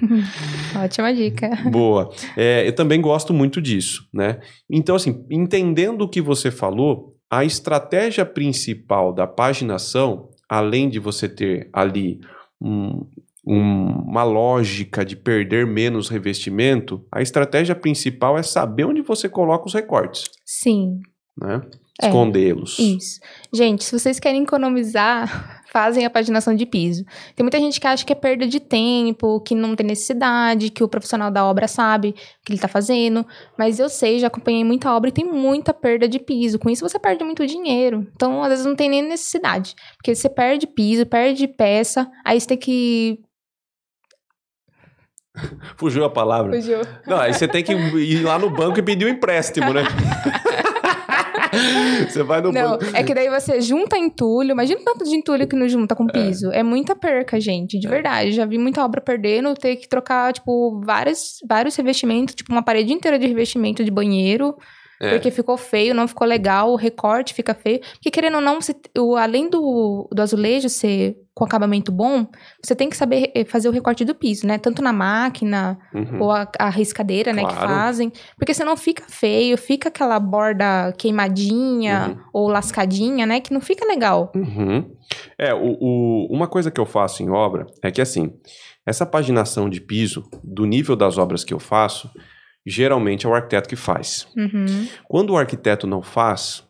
[0.83, 1.51] Ótima dica.
[1.71, 2.11] Boa.
[2.35, 4.41] É, eu também gosto muito disso, né?
[4.71, 11.29] Então, assim, entendendo o que você falou, a estratégia principal da paginação, além de você
[11.29, 12.21] ter ali
[12.59, 13.07] um-
[13.47, 19.67] um- uma lógica de perder menos revestimento, a estratégia principal é saber onde você coloca
[19.67, 21.01] os recortes, Sim,
[21.39, 21.61] né?
[22.03, 22.79] É, Escondê-los.
[22.79, 23.21] isso.
[23.53, 27.05] Gente, se vocês querem economizar, fazem a paginação de piso.
[27.35, 30.85] Tem muita gente que acha que é perda de tempo, que não tem necessidade, que
[30.85, 32.15] o profissional da obra sabe o
[32.47, 33.27] que ele tá fazendo.
[33.59, 36.61] Mas eu sei, já acompanhei muita obra e tem muita perda de piso.
[36.61, 38.07] Com isso você perde muito dinheiro.
[38.15, 39.75] Então, às vezes, não tem nem necessidade.
[39.97, 43.19] Porque você perde piso, perde peça, aí você tem que.
[45.77, 46.53] Fugiu a palavra.
[46.53, 46.83] Fugiu.
[47.05, 49.83] Não, aí você tem que ir lá no banco e pedir um empréstimo, né?
[52.09, 52.85] você vai no Não, banco.
[52.95, 54.53] é que daí você junta entulho.
[54.53, 56.51] Imagina o tanto de entulho que não junta com piso.
[56.53, 58.33] É, muita perca, gente, de verdade.
[58.33, 62.93] Já vi muita obra perdendo, ter que trocar, tipo, vários, vários revestimentos, tipo, uma parede
[62.93, 64.55] inteira de revestimento de banheiro.
[65.05, 65.11] É.
[65.11, 67.81] Porque ficou feio, não ficou legal, o recorte fica feio.
[67.95, 72.29] Porque, querendo ou não, você, o, além do, do azulejo ser com acabamento bom,
[72.63, 74.57] você tem que saber eh, fazer o recorte do piso, né?
[74.57, 76.23] Tanto na máquina, Uhum.
[76.23, 77.69] ou a, a riscadeira, né, que Claro.
[77.69, 78.13] fazem.
[78.39, 82.25] Porque senão fica feio, fica aquela borda queimadinha Uhum.
[82.33, 84.31] ou lascadinha, né, que não fica legal.
[84.35, 84.91] Uhum.
[85.39, 88.33] É, o, o- uma coisa que eu faço em obra é que assim,
[88.87, 92.09] essa paginação de piso, do nível das obras que eu faço,
[92.67, 94.27] geralmente é o arquiteto que faz.
[94.37, 94.89] Uhum.
[95.09, 96.65] Quando o arquiteto não faz,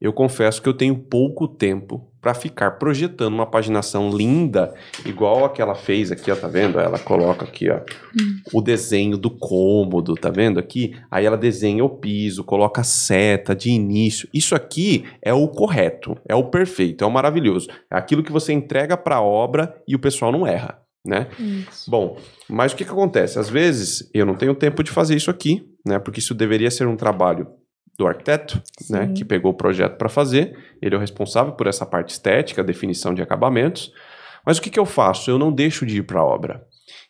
[0.00, 5.50] eu confesso que eu tenho pouco tempo para ficar projetando uma paginação linda, igual a
[5.50, 6.78] que ela fez aqui, ó, tá vendo?
[6.78, 8.40] Ela coloca aqui, ó, hum.
[8.52, 10.96] o desenho do cômodo, tá vendo aqui?
[11.10, 14.28] Aí ela desenha o piso, coloca a seta de início.
[14.32, 17.68] Isso aqui é o correto, é o perfeito, é o maravilhoso.
[17.90, 21.28] É aquilo que você entrega para a obra e o pessoal não erra, né?
[21.38, 21.90] Isso.
[21.90, 23.38] Bom, mas o que que acontece?
[23.38, 25.98] Às vezes eu não tenho tempo de fazer isso aqui, né?
[25.98, 27.48] Porque isso deveria ser um trabalho
[27.98, 30.56] do arquiteto, né, que pegou o projeto para fazer.
[30.80, 33.92] Ele é o responsável por essa parte estética, definição de acabamentos.
[34.46, 35.30] Mas o que, que eu faço?
[35.30, 36.64] Eu não deixo de ir para a obra.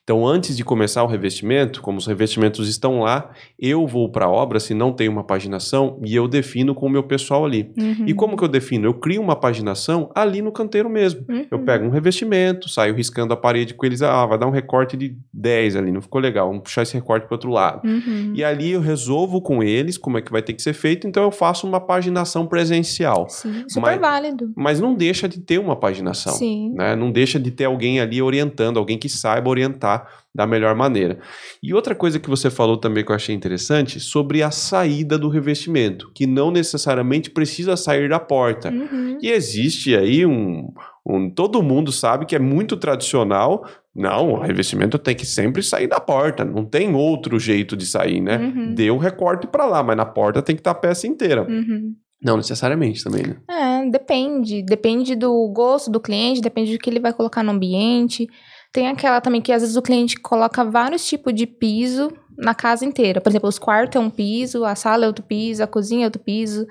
[0.08, 4.30] Então, antes de começar o revestimento, como os revestimentos estão lá, eu vou para a
[4.30, 7.70] obra se não tem uma paginação e eu defino com o meu pessoal ali.
[7.78, 8.06] Uhum.
[8.06, 8.86] E como que eu defino?
[8.86, 11.26] Eu crio uma paginação ali no canteiro mesmo.
[11.28, 11.46] Uhum.
[11.50, 14.96] Eu pego um revestimento, saio riscando a parede com eles, ah, vai dar um recorte
[14.96, 17.86] de 10 ali, não ficou legal, vamos puxar esse recorte para outro lado.
[17.86, 18.32] Uhum.
[18.34, 21.22] E ali eu resolvo com eles como é que vai ter que ser feito, então
[21.22, 23.28] eu faço uma paginação presencial.
[23.28, 24.50] Sim, super mas, válido.
[24.56, 26.32] Mas não deixa de ter uma paginação.
[26.32, 26.72] Sim.
[26.74, 26.96] Né?
[26.96, 29.97] Não deixa de ter alguém ali orientando, alguém que saiba orientar
[30.34, 31.18] da melhor maneira.
[31.62, 35.28] E outra coisa que você falou também que eu achei interessante sobre a saída do
[35.28, 38.70] revestimento, que não necessariamente precisa sair da porta.
[38.70, 39.18] Uhum.
[39.20, 40.72] E existe aí um,
[41.04, 43.66] um, todo mundo sabe que é muito tradicional.
[43.94, 46.44] Não, o revestimento tem que sempre sair da porta.
[46.44, 48.38] Não tem outro jeito de sair, né?
[48.38, 48.74] Uhum.
[48.74, 51.46] Deu recorte para lá, mas na porta tem que estar tá a peça inteira.
[51.48, 51.94] Uhum.
[52.22, 53.36] Não necessariamente também, né?
[53.48, 54.62] É, depende.
[54.62, 58.28] Depende do gosto do cliente, depende do que ele vai colocar no ambiente.
[58.72, 62.84] Tem aquela também que às vezes o cliente coloca vários tipos de piso na casa
[62.84, 63.20] inteira.
[63.20, 66.06] Por exemplo, os quartos é um piso, a sala é outro piso, a cozinha é
[66.06, 66.66] outro piso.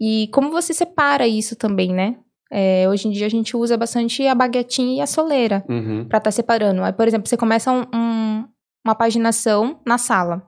[0.00, 2.16] E como você separa isso também, né?
[2.50, 6.04] É, hoje em dia a gente usa bastante a baguetinha e a soleira uhum.
[6.06, 6.82] para estar tá separando.
[6.82, 8.44] Aí, por exemplo, você começa um, um,
[8.84, 10.42] uma paginação na sala.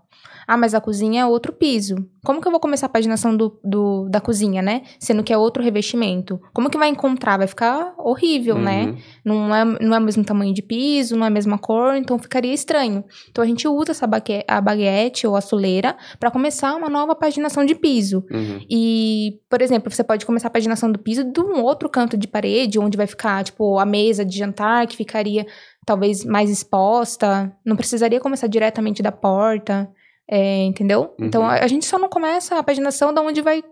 [0.47, 1.97] Ah, mas a cozinha é outro piso.
[2.25, 4.83] Como que eu vou começar a paginação do, do, da cozinha, né?
[4.99, 6.41] Sendo que é outro revestimento.
[6.53, 7.37] Como que vai encontrar?
[7.37, 8.85] Vai ficar horrível, né?
[8.85, 8.93] uhum.
[8.93, 9.03] né?
[9.25, 12.19] Não é, não é o mesmo tamanho de piso, não é a mesma cor, então
[12.19, 13.05] ficaria estranho.
[13.31, 17.15] Então a gente usa essa baguete, a baguete ou a soleira para começar uma nova
[17.15, 18.25] paginação de piso.
[18.31, 18.61] Uhum.
[18.71, 22.27] E, por exemplo, você pode começar a paginação do piso de um outro canto de
[22.27, 25.47] parede, onde vai ficar, tipo, a mesa de jantar, que ficaria
[25.85, 27.53] talvez mais exposta.
[27.65, 29.91] Não precisaria começar diretamente da porta.
[30.29, 31.15] É, entendeu?
[31.19, 31.27] Então, uhum.
[31.27, 33.63] Então a, a, gente só não começa a paginação da onde vai,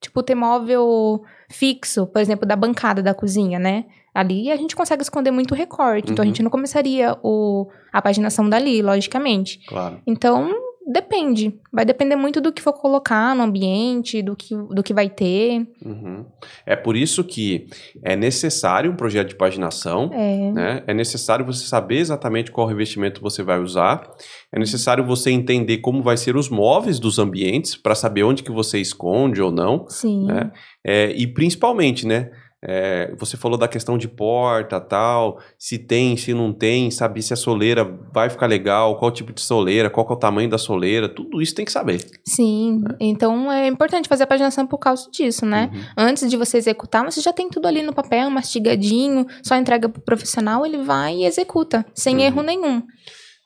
[0.00, 3.84] tipo, ter móvel fixo, por exemplo, da bancada da cozinha, né?
[4.12, 6.08] Ali a gente consegue esconder muito recorte.
[6.08, 6.12] Uhum.
[6.12, 6.30] Então a uhum.
[6.30, 9.60] gente não começaria o, a paginação dali, logicamente.
[9.66, 10.00] Claro.
[10.06, 10.52] Então,
[10.92, 11.54] Depende.
[11.72, 15.68] Vai depender muito do que for colocar no ambiente, do que, do que vai ter.
[15.84, 16.26] Uhum.
[16.66, 17.68] É por isso que
[18.02, 20.10] é necessário um projeto de paginação.
[20.12, 20.50] É.
[20.50, 20.82] Né?
[20.86, 24.10] é necessário você saber exatamente qual revestimento você vai usar.
[24.52, 28.50] É necessário você entender como vai ser os móveis dos ambientes para saber onde que
[28.50, 29.86] você esconde ou não.
[29.88, 30.26] Sim.
[30.26, 30.50] Né?
[30.84, 32.30] É, e principalmente, né?
[32.62, 37.32] É, você falou da questão de porta, tal, se tem, se não tem, saber se
[37.32, 41.08] a soleira vai ficar legal, qual tipo de soleira, qual é o tamanho da soleira,
[41.08, 42.04] tudo isso tem que saber.
[42.26, 42.96] Sim, né?
[43.00, 45.70] então é importante fazer a paginação por causa disso, né?
[45.72, 45.80] Uhum.
[45.96, 50.02] Antes de você executar, você já tem tudo ali no papel, mastigadinho, só entrega pro
[50.02, 52.22] profissional, ele vai e executa, sem uhum.
[52.22, 52.82] erro nenhum.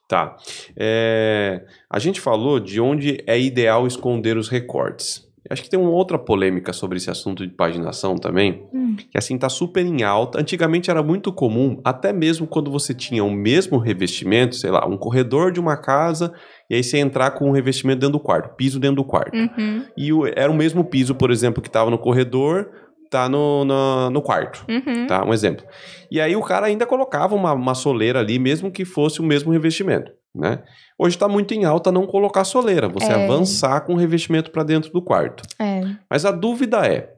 [0.08, 0.36] Tá.
[0.76, 5.23] É, a gente falou de onde é ideal esconder os recortes.
[5.50, 8.96] Acho que tem uma outra polêmica sobre esse assunto de paginação também, hum.
[8.96, 10.40] que assim tá super em alta.
[10.40, 14.96] Antigamente era muito comum, até mesmo quando você tinha o mesmo revestimento, sei lá, um
[14.96, 16.32] corredor de uma casa,
[16.70, 19.36] e aí você entrar com um revestimento dentro do quarto, piso dentro do quarto.
[19.36, 19.84] Uhum.
[19.96, 22.70] E o, era o mesmo piso, por exemplo, que estava no corredor,
[23.10, 25.06] tá no, no, no quarto, uhum.
[25.06, 25.24] tá?
[25.24, 25.64] Um exemplo.
[26.10, 29.52] E aí o cara ainda colocava uma, uma soleira ali, mesmo que fosse o mesmo
[29.52, 30.62] revestimento, né?
[30.98, 33.24] Hoje está muito em alta não colocar soleira, você é.
[33.24, 35.42] avançar com o revestimento para dentro do quarto.
[35.58, 35.82] É.
[36.10, 37.12] Mas a dúvida é,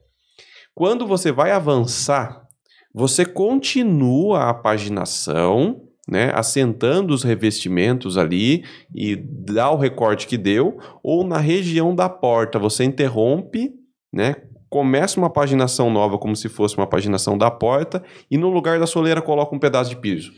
[0.75, 2.47] quando você vai avançar,
[2.95, 10.79] você continua a paginação, né, assentando os revestimentos ali e dá o recorte que deu,
[11.03, 13.73] ou na região da porta você interrompe,
[14.13, 14.37] né,
[14.69, 18.87] começa uma paginação nova como se fosse uma paginação da porta e no lugar da
[18.87, 20.33] soleira coloca um pedaço de piso.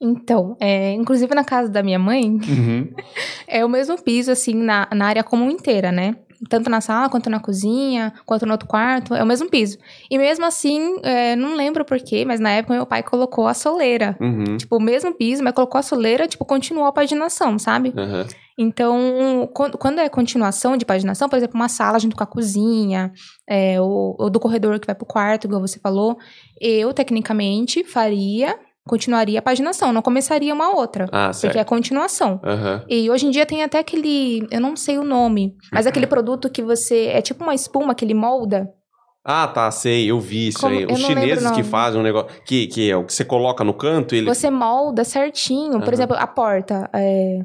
[0.00, 2.88] Então, é, inclusive na casa da minha mãe, uhum.
[3.48, 6.16] é o mesmo piso, assim, na, na área comum inteira, né?
[6.50, 9.78] Tanto na sala, quanto na cozinha, quanto no outro quarto, é o mesmo piso.
[10.10, 14.14] E mesmo assim, é, não lembro porquê, mas na época meu pai colocou a soleira.
[14.20, 14.58] Uhum.
[14.58, 17.88] Tipo, o mesmo piso, mas colocou a soleira, tipo, continuou a paginação, sabe?
[17.96, 18.26] Uhum.
[18.58, 23.12] Então, quando é continuação de paginação, por exemplo, uma sala junto com a cozinha,
[23.48, 26.18] é, ou, ou do corredor que vai pro quarto, igual você falou,
[26.60, 31.08] eu, tecnicamente, faria continuaria a paginação, não começaria uma outra.
[31.12, 31.52] Ah, certo.
[31.52, 32.40] Porque é continuação.
[32.44, 32.84] Uhum.
[32.88, 36.48] E hoje em dia tem até aquele, eu não sei o nome, mas aquele produto
[36.48, 38.68] que você, é tipo uma espuma que ele molda.
[39.28, 40.86] Ah, tá, sei, eu vi isso Como- aí.
[40.86, 42.28] Os chineses que fazem um negócio.
[42.46, 44.24] Que, que é o que você coloca no canto, ele.
[44.26, 45.80] Você molda certinho.
[45.80, 46.88] Por exemplo, a porta.
[46.94, 47.40] é,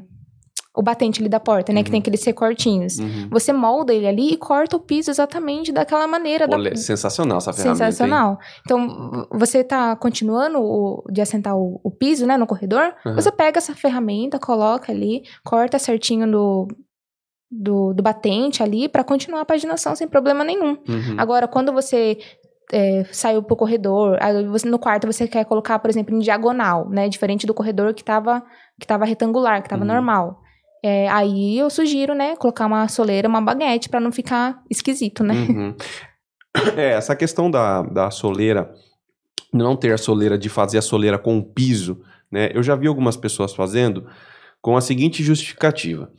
[0.74, 1.82] o batente ali da porta, né?
[1.82, 1.92] Que Uhum.
[1.92, 2.98] tem aqueles recortinhos.
[2.98, 3.28] Uhum.
[3.30, 6.48] Você molda ele ali e corta o piso exatamente daquela maneira.
[6.48, 7.84] da- Olha, sensacional essa ferramenta.
[7.84, 7.90] hein?
[7.92, 8.38] Sensacional.
[8.64, 13.14] Então, v- você tá continuando o- de assentar o, o piso, né, no corredor, Aham.
[13.14, 16.68] você pega essa ferramenta, coloca ali, corta certinho do,
[17.50, 20.70] do, do batente ali pra continuar a paginação sem problema nenhum.
[20.88, 21.16] Uhum.
[21.18, 22.16] Agora, quando você
[22.72, 26.88] é, saiu pro corredor, aí você, no quarto você quer colocar, por exemplo, em diagonal,
[26.88, 28.42] né, diferente do corredor que tava,
[28.80, 29.88] que tava retangular, que tava Uhum.
[29.88, 30.40] normal.
[30.82, 35.34] É, aí eu sugiro, né, colocar uma soleira, uma baguete pra não ficar esquisito, né?
[35.34, 35.74] Uhum.
[36.76, 38.74] É, essa questão da, da soleira,
[39.50, 42.50] não ter a soleira, de fazer a soleira com o piso, né?
[42.52, 44.06] Eu já vi algumas pessoas fazendo
[44.60, 46.12] com a seguinte justificativa.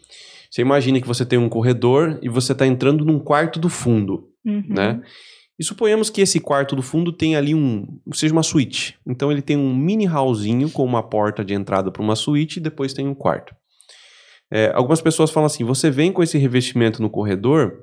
[0.50, 4.28] Você imagina que você tem um corredor e você está entrando num quarto do fundo,
[4.44, 4.64] Uhum.
[4.68, 5.02] né?
[5.60, 8.98] E suponhamos que esse quarto do fundo tem ali um, seja uma suíte.
[9.06, 12.64] Então ele tem um mini hallzinho com uma porta de entrada para uma suíte e
[12.64, 13.56] depois tem um quarto.
[14.56, 17.74] É, algumas pessoas falam assim: você vem com esse revestimento no corredor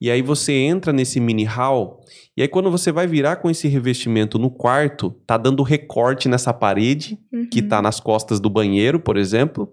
[0.00, 2.00] e aí você entra nesse mini hall
[2.36, 6.52] e aí quando você vai virar com esse revestimento no quarto, tá dando recorte nessa
[6.52, 7.18] parede
[7.52, 7.68] que Uhum.
[7.68, 9.70] tá nas costas do banheiro, por exemplo,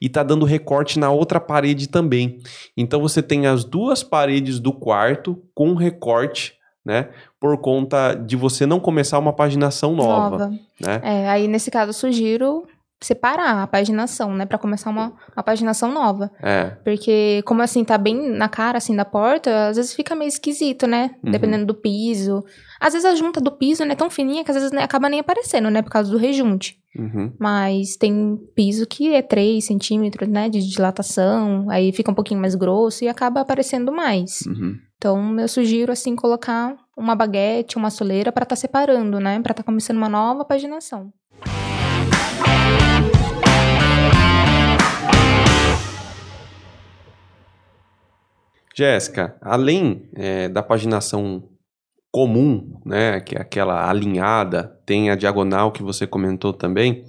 [0.00, 2.38] e tá dando recorte na outra parede também.
[2.76, 7.08] Então você tem as duas paredes do quarto com recorte, né?
[7.40, 11.00] Por conta de você não começar uma paginação nova, né?
[11.02, 12.66] É, aí nesse caso eu sugiro
[13.00, 16.70] separar a paginação, né, Pra começar uma, uma paginação nova, É.
[16.84, 20.86] porque como assim tá bem na cara assim da porta, às vezes fica meio esquisito,
[20.86, 21.30] né, Uhum.
[21.30, 22.44] dependendo do piso.
[22.80, 25.08] Às vezes a junta do piso né, é tão fininha que às vezes né, acaba
[25.08, 26.76] nem aparecendo, né, por causa do rejunte.
[26.96, 27.32] Uhum.
[27.38, 32.54] Mas tem piso que é 3 centímetros, né, de dilatação, aí fica um pouquinho mais
[32.54, 34.40] grosso e acaba aparecendo mais.
[34.46, 34.76] Uhum.
[34.96, 39.38] Então, eu sugiro, assim, colocar uma baguete, uma soleira pra estar separando, né?
[39.40, 41.12] Pra estar começando uma nova paginação.
[48.78, 51.48] Jéssica, além é, da paginação
[52.12, 57.04] comum, né, que é aquela alinhada, tem a diagonal que você comentou também,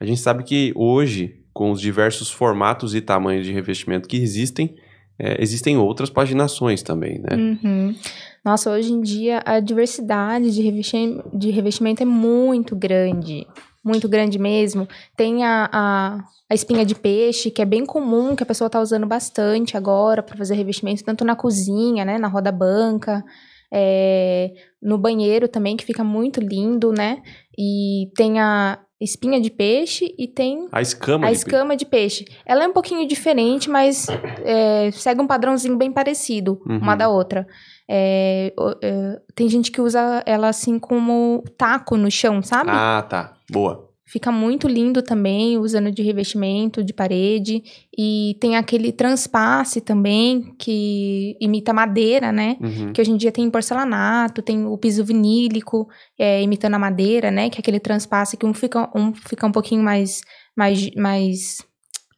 [0.00, 4.74] a gente sabe que hoje, com os diversos formatos e tamanhos de revestimento que existem,
[5.18, 7.36] é, existem outras paginações também, né?
[7.36, 7.94] Uhum.
[8.42, 13.46] Nossa, hoje em dia a diversidade de, revesti de revestimento é muito grande.
[13.84, 14.86] Muito grande mesmo.
[15.16, 16.18] Tem a, a,
[16.50, 20.22] a espinha de peixe, que é bem comum, que a pessoa tá usando bastante agora
[20.22, 22.18] para fazer revestimento, tanto na cozinha, né?
[22.18, 23.24] Na roda banca.
[23.72, 24.50] é,
[24.82, 27.22] no banheiro também, que fica muito lindo, né?
[27.56, 32.24] E tem a espinha de peixe e tem A escama a de escama de peixe.
[32.44, 34.06] Ela é um pouquinho diferente, mas
[34.44, 36.78] é, segue um padrãozinho bem parecido Uhum.
[36.78, 37.46] uma da outra.
[37.92, 42.70] É, é, tem gente que usa ela assim como taco no chão, sabe?
[42.72, 43.34] Ah, tá.
[43.50, 43.90] Boa.
[44.06, 47.62] Fica muito lindo também, usando de revestimento, de parede.
[47.96, 52.56] E tem aquele transpasse também, que imita madeira, né?
[52.60, 52.92] Uhum.
[52.92, 57.50] Que hoje em dia tem porcelanato, tem o piso vinílico, é, imitando a madeira, né?
[57.50, 60.20] Que é aquele transpasse que um fica um, fica um pouquinho mais,
[60.56, 61.58] mais, mais,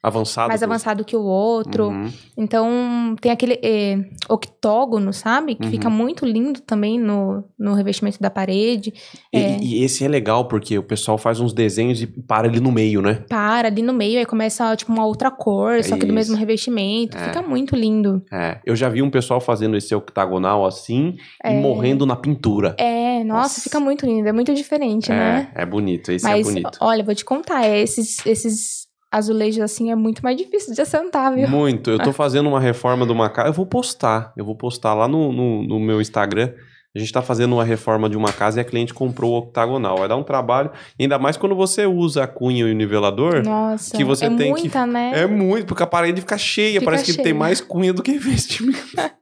[0.03, 0.49] Avançado.
[0.49, 1.89] mais que- avançado que o outro.
[1.89, 2.11] Uhum.
[2.37, 5.55] Então, tem aquele é, octógono, sabe?
[5.55, 5.71] Que Uhum.
[5.71, 8.93] fica muito lindo também no, no revestimento da parede.
[9.33, 9.59] E, É.
[9.61, 13.01] e esse é legal, porque o pessoal faz uns desenhos e para ali no meio,
[13.01, 13.23] né?
[13.29, 16.33] Para ali no meio, aí começa, tipo, uma outra cor, É só que do mesmo
[16.35, 16.41] isso.
[16.41, 17.17] revestimento.
[17.17, 17.25] É.
[17.29, 18.23] Fica muito lindo.
[18.33, 21.61] É, eu já vi um pessoal fazendo esse octagonal assim e É.
[21.61, 22.75] morrendo na pintura.
[22.79, 23.61] É, nossa, Nossa.
[23.61, 24.29] fica muito lindo.
[24.29, 25.49] É muito diferente, né?
[25.55, 26.79] É, é bonito, esse Mas, é bonito.
[26.81, 28.82] olha, vou te contar, é, esses, esses
[29.13, 31.47] azulejos assim é muito mais difícil de assentar, viu?
[31.49, 31.91] Muito.
[31.91, 33.51] Eu tô fazendo uma reforma de uma casa.
[33.51, 34.33] Eu vou postar.
[34.37, 36.51] Eu vou postar lá no, no, no meu Instagram.
[36.95, 39.97] A gente tá fazendo uma reforma de uma casa e a cliente comprou o octagonal.
[39.97, 40.71] Vai dar um trabalho.
[41.01, 43.43] Ainda mais quando você usa a cunha e o nivelador.
[43.43, 45.11] Nossa, que você é tem que- muita, né?
[45.15, 46.75] É muito, porque a parede fica cheia.
[46.81, 47.35] Fica Parece que tem cheia.
[47.35, 48.79] mais cunha do que vestimento.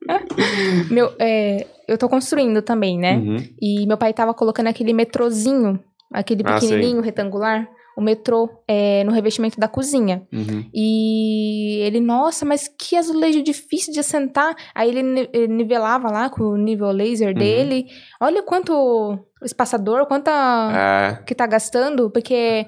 [0.90, 3.16] Meu, é, eu tô construindo também, né?
[3.16, 3.37] Uhum.
[3.61, 5.79] E meu pai tava colocando aquele metrozinho,
[6.12, 10.22] aquele Ah, pequenininho, retangular, o metrô é, no revestimento da cozinha.
[10.33, 10.64] Uhum.
[10.72, 14.55] E ele, nossa, mas que azulejo difícil de assentar.
[14.74, 17.35] Aí ele ni- ele nivelava lá com o nível laser Uhum.
[17.38, 17.87] dele.
[18.21, 20.31] Olha quanto espaçador, quanta
[21.21, 21.25] É.
[21.25, 22.67] que tá gastando, porque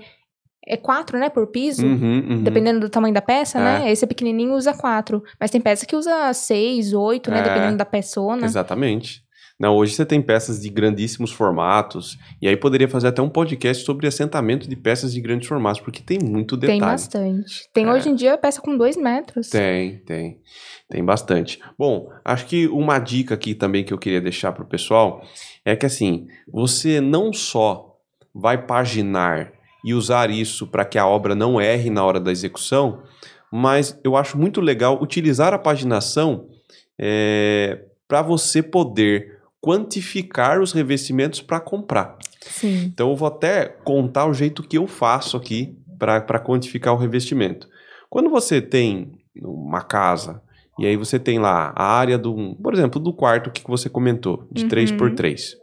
[0.66, 1.84] é quatro, né, por piso.
[1.86, 2.42] Uhum, uhum.
[2.42, 3.62] Dependendo do tamanho da peça, É.
[3.62, 3.90] né?
[3.92, 5.22] Esse pequenininho usa quatro.
[5.40, 7.40] Mas tem peça que usa seis, oito, né?
[7.40, 7.42] É.
[7.42, 8.44] Dependendo da peçona.
[8.44, 9.22] Exatamente.
[9.62, 13.84] Não, hoje você tem peças de grandíssimos formatos, e aí poderia fazer até um podcast
[13.84, 16.80] sobre assentamento de peças de grandes formatos, porque tem muito detalhe.
[16.80, 17.68] Tem bastante.
[17.72, 17.92] Tem É.
[17.92, 19.50] hoje em dia peça com dois metros.
[19.50, 20.40] Tem, tem.
[20.90, 21.60] Tem bastante.
[21.78, 25.22] Bom, acho que uma dica aqui também que eu queria deixar para o pessoal
[25.64, 27.98] é que assim, você não só
[28.34, 29.52] vai paginar
[29.84, 33.04] e usar isso para que a obra não erre na hora da execução,
[33.52, 36.48] mas eu acho muito legal utilizar a paginação
[38.08, 42.18] para você poder quantificar os revestimentos para comprar.
[42.40, 42.90] Sim.
[42.92, 47.68] Então eu vou até contar o jeito que eu faço aqui para quantificar o revestimento.
[48.10, 50.42] Quando você tem uma casa
[50.78, 54.48] e aí você tem lá a área do, por exemplo, do quarto que você comentou,
[54.50, 54.68] de Uhum.
[54.68, 55.54] 3x3.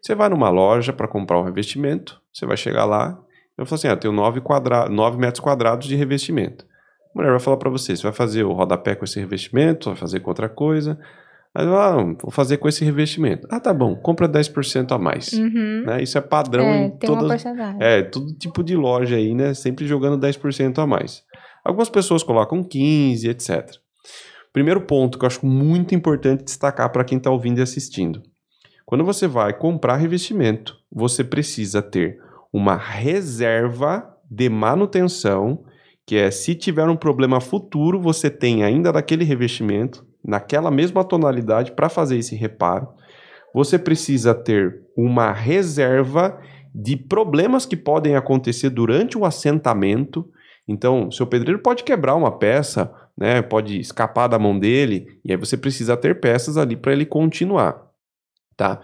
[0.00, 3.18] Você vai numa loja para comprar um revestimento, você vai chegar lá,
[3.58, 6.64] eu falo assim, ah, eu tenho 9, quadra 9 metros quadrados de revestimento.
[7.12, 9.98] A mulher vai falar para você, você vai fazer o rodapé com esse revestimento, vai
[9.98, 10.96] fazer com outra coisa.
[11.54, 13.46] Aí ah, vou fazer com esse revestimento.
[13.50, 15.32] Ah, tá bom, compra 10% a mais.
[15.32, 15.84] Uhum.
[15.86, 16.02] Né?
[16.02, 17.78] Isso é padrão É, em tem uma todas, porcentagem.
[17.82, 19.54] é, todo tipo de loja aí, né?
[19.54, 21.22] Sempre jogando 10% a mais.
[21.64, 23.70] Algumas pessoas colocam 15, etc.
[24.52, 28.22] Primeiro ponto que eu acho muito importante destacar para quem está ouvindo e assistindo.
[28.86, 32.18] Quando você vai comprar revestimento, você precisa ter
[32.52, 35.64] uma reserva de manutenção,
[36.06, 41.72] que é se tiver um problema futuro, você tem ainda daquele revestimento, naquela mesma tonalidade,
[41.72, 42.88] para fazer esse reparo.
[43.54, 46.38] Você precisa ter uma reserva
[46.74, 50.28] de problemas que podem acontecer durante o assentamento.
[50.66, 53.42] Então, seu pedreiro pode quebrar uma peça, né?
[53.42, 57.82] Pode escapar da mão dele, e aí você precisa ter peças ali para ele continuar,
[58.56, 58.80] tá?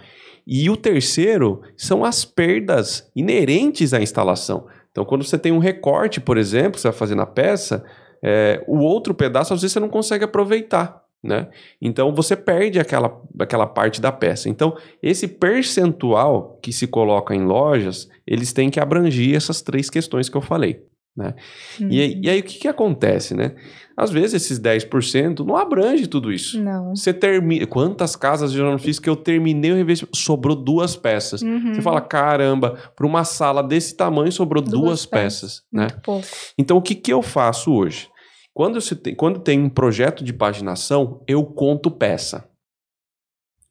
[0.47, 4.66] E o terceiro são as perdas inerentes à instalação.
[4.91, 7.85] Então, quando você tem um recorte, por exemplo, você vai fazer na peça,
[8.22, 11.48] é, o outro pedaço às vezes você não consegue aproveitar, né?
[11.80, 14.48] Então você perde aquela, aquela parte da peça.
[14.48, 20.28] Então, esse percentual que se coloca em lojas, eles têm que abranger essas três questões
[20.28, 20.82] que eu falei.
[21.16, 21.32] Né?
[21.80, 21.88] Uhum.
[21.90, 23.54] E, aí- e aí o que, que acontece, né?
[23.96, 26.60] Às vezes esses 10% não abrange tudo isso.
[26.60, 26.96] Não.
[26.96, 27.64] Você termina.
[27.68, 30.16] Quantas casas eu já não fiz que eu terminei o revestimento?
[30.18, 31.40] Sobrou duas peças.
[31.42, 31.72] Uhum.
[31.72, 35.62] Você fala, caramba, para uma sala desse tamanho sobrou duas, Duas peças, peças.
[35.72, 35.86] né?
[36.02, 36.26] Pouco.
[36.58, 38.08] Então, o que, que eu faço hoje?
[38.55, 42.48] Quando, se tem, quando tem um projeto de paginação, eu conto peça.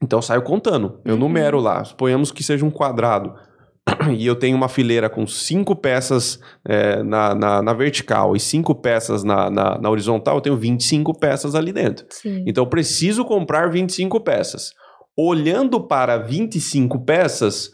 [0.03, 0.99] Então, eu saio contando.
[1.05, 1.19] Eu Uhum.
[1.21, 1.81] numero lá.
[1.85, 3.33] Suponhamos que seja um quadrado.
[4.17, 8.75] E eu tenho uma fileira com cinco peças é, na, na, na vertical e cinco
[8.75, 12.05] peças na, na, na horizontal, eu tenho 25 peças ali dentro.
[12.09, 12.43] Sim.
[12.45, 14.71] Então, eu preciso comprar 25 peças.
[15.17, 17.71] Olhando para 25 peças,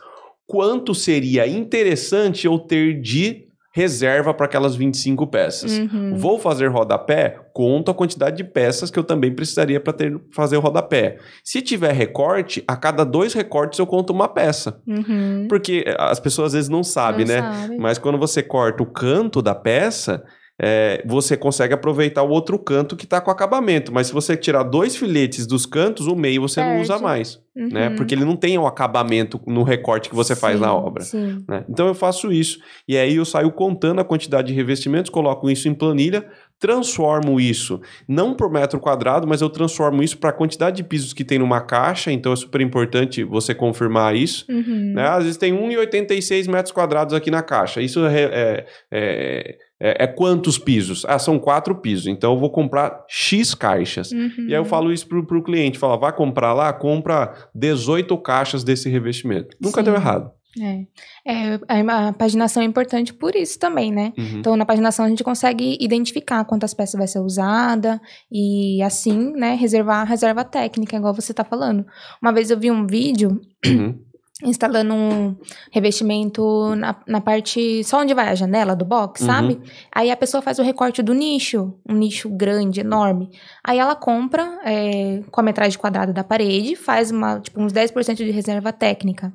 [0.47, 3.47] quanto seria interessante eu ter de
[3.79, 5.77] reserva para aquelas 25 peças?
[5.77, 6.15] Uhum.
[6.17, 7.39] Vou fazer rodapé?
[7.53, 9.93] Conto a quantidade de peças que eu também precisaria para
[10.31, 11.17] fazer o rodapé.
[11.43, 14.81] Se tiver recorte, a cada dois recortes eu conto uma peça.
[14.85, 15.45] Uhum.
[15.47, 17.41] Porque eh, as pessoas às vezes não sabem, Não né?
[17.41, 17.77] sabe.
[17.77, 20.23] Mas quando você corta o canto da peça,
[20.61, 23.93] é, você consegue aproveitar o outro canto que está com acabamento.
[23.93, 27.03] Mas se você tirar dois filetes dos cantos, o meio você não usa Perde.
[27.03, 27.87] mais, né?
[27.87, 27.95] Uhum.
[27.95, 31.03] Porque ele não tem o acabamento no recorte que você faz na Sim, obra.
[31.03, 31.45] Sim.
[31.47, 31.63] né?
[31.69, 32.59] Então eu faço isso.
[32.85, 36.25] E aí eu saio contando a quantidade de revestimentos, coloco isso em planilha,
[36.59, 41.13] transformo isso, não por metro quadrado, mas eu transformo isso para a quantidade de pisos
[41.13, 42.11] que tem numa caixa.
[42.11, 44.45] Então é super importante você confirmar isso.
[44.49, 44.91] Uhum.
[44.93, 45.07] Né?
[45.07, 47.81] Às vezes tem 1,86 metros quadrados aqui na caixa.
[47.81, 51.05] Isso é, é, é, é- é quantos pisos?
[51.07, 52.07] Ah, são quatro pisos.
[52.07, 54.11] Então eu vou comprar X caixas.
[54.11, 54.45] Uhum.
[54.47, 58.63] E aí eu falo isso pro, pro cliente, fala, vai comprar lá, compra 18 caixas
[58.63, 59.55] desse revestimento.
[59.61, 59.85] Nunca Sim.
[59.85, 60.31] deu errado.
[60.59, 60.81] É.
[61.25, 64.11] É, a, a paginação é importante por isso também, né?
[64.17, 64.39] Uhum.
[64.39, 68.01] Então, na paginação a gente consegue identificar quantas peças vai ser usada
[68.31, 71.85] e assim, né, reservar a reserva técnica, igual você tá falando.
[72.19, 73.99] Uma vez eu vi um vídeo Uhum.
[74.43, 75.35] Instalando um
[75.71, 79.27] revestimento na, na parte só onde vai a janela do box, Uhum.
[79.27, 79.61] sabe?
[79.93, 83.29] Aí a pessoa faz o recorte do nicho, um nicho grande, enorme.
[83.63, 88.15] Aí ela compra é, com a metragem quadrada da parede, faz uma, tipo, uns 10%
[88.15, 89.33] de reserva técnica.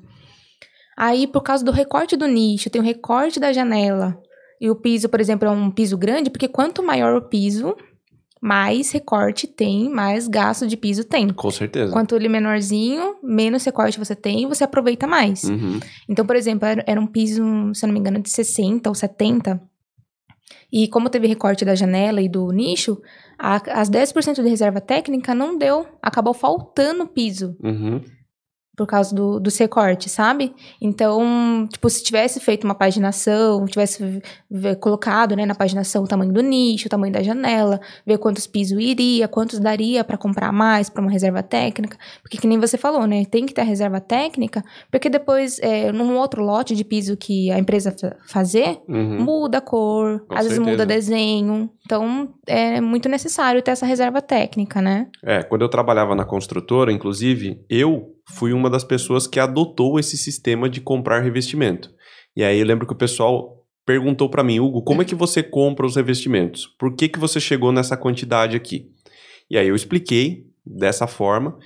[0.96, 4.16] Aí, por causa do recorte do nicho, tem o recorte da janela.
[4.60, 7.76] E o piso, por exemplo, é um piso grande, porque quanto maior o piso,
[8.44, 11.30] mais recorte tem, mais gasto de piso tem.
[11.30, 11.90] Com certeza.
[11.90, 15.44] Quanto ele menorzinho, menos recorte você tem, você aproveita mais.
[15.44, 15.80] Uhum.
[16.06, 17.42] Então, por exemplo, era, era um piso,
[17.72, 19.58] se eu não me engano, de 60 ou 70.
[20.70, 23.00] E como teve recorte da janela e do nicho,
[23.38, 25.86] a, as 10% de reserva técnica não deu.
[26.02, 27.56] Acabou faltando piso.
[27.62, 28.02] Uhum.
[28.76, 30.52] Por causa do, do recorte, sabe?
[30.80, 34.20] Então, tipo, se tivesse feito uma paginação, tivesse
[34.80, 38.78] colocado, né, na paginação o tamanho do nicho, o tamanho da janela, ver quantos pisos
[38.78, 43.06] iria, quantos daria para comprar mais para uma reserva técnica, porque que nem você falou,
[43.06, 47.16] né, tem que ter a reserva técnica, porque depois, é, num outro lote de piso
[47.16, 47.94] que a empresa
[48.26, 49.22] fazer, uhum.
[49.22, 50.48] muda a cor, Com às certeza.
[50.48, 55.08] vezes muda desenho, então é muito necessário ter essa reserva técnica, né?
[55.22, 60.16] É, quando eu trabalhava na construtora, inclusive, eu fui uma das pessoas que adotou esse
[60.16, 61.90] sistema de comprar revestimento.
[62.36, 65.42] E aí eu lembro que o pessoal perguntou para mim, Hugo, como é que você
[65.42, 66.66] compra os revestimentos?
[66.78, 68.90] Por que, que você chegou nessa quantidade aqui?
[69.50, 71.58] E aí eu expliquei dessa forma.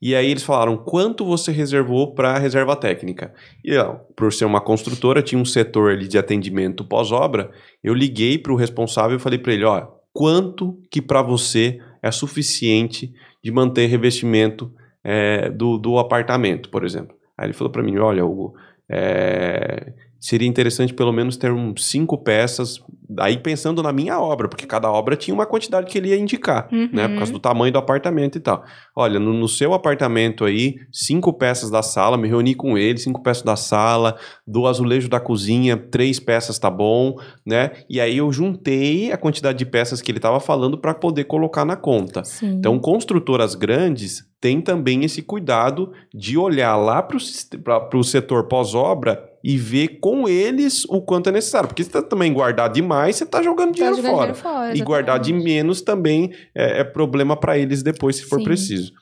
[0.00, 3.32] E aí eles falaram quanto você reservou para a reserva técnica.
[3.64, 7.50] E ó, por ser uma construtora, tinha um setor ali de atendimento pós-obra.
[7.82, 12.10] Eu liguei para o responsável e falei para ele, ó, quanto que para você é
[12.10, 13.12] suficiente
[13.42, 14.72] de manter revestimento
[15.08, 17.16] é, do, do apartamento, por exemplo.
[17.38, 18.56] Aí ele falou para mim, olha, Hugo,
[18.88, 22.80] é, seria interessante pelo menos ter uns cinco peças,
[23.18, 26.68] aí pensando na minha obra, porque cada obra tinha uma quantidade que ele ia indicar,
[26.72, 26.88] uhum.
[26.92, 28.64] né, por causa do tamanho do apartamento e tal.
[28.94, 33.22] Olha, no, no, seu apartamento aí, cinco peças da sala, me reuni com ele, cinco
[33.22, 38.32] peças da sala, do azulejo da cozinha, três peças tá bom, né, e aí eu
[38.32, 42.24] juntei a quantidade de peças que ele estava falando para poder colocar na conta.
[42.24, 42.54] Sim.
[42.54, 49.56] Então, construtoras grandes tem também esse cuidado de olhar lá para o setor pós-obra e
[49.56, 51.68] ver com eles o quanto é necessário.
[51.68, 54.32] Porque se você também guardar demais, você está jogando, tá dinheiro, jogando fora.
[54.32, 54.76] dinheiro fora.
[54.76, 58.44] E guardar de menos também é, é problema para eles depois, se for Sim.
[58.44, 58.92] preciso.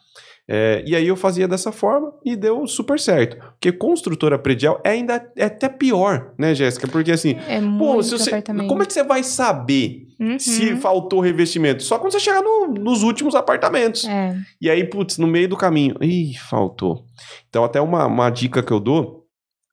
[0.47, 3.39] É, e aí eu fazia dessa forma e deu super certo.
[3.53, 6.87] Porque construtora predial é ainda é até pior, né, Jéssica?
[6.87, 10.39] Porque assim, é pô, você, como é que você vai saber uhum.
[10.39, 11.83] se faltou revestimento?
[11.83, 14.05] Só quando você chegar no, nos últimos apartamentos.
[14.05, 14.37] É.
[14.61, 17.07] E aí, putz, no meio do caminho, ih, faltou.
[17.49, 19.24] Então, até uma, uma dica que eu dou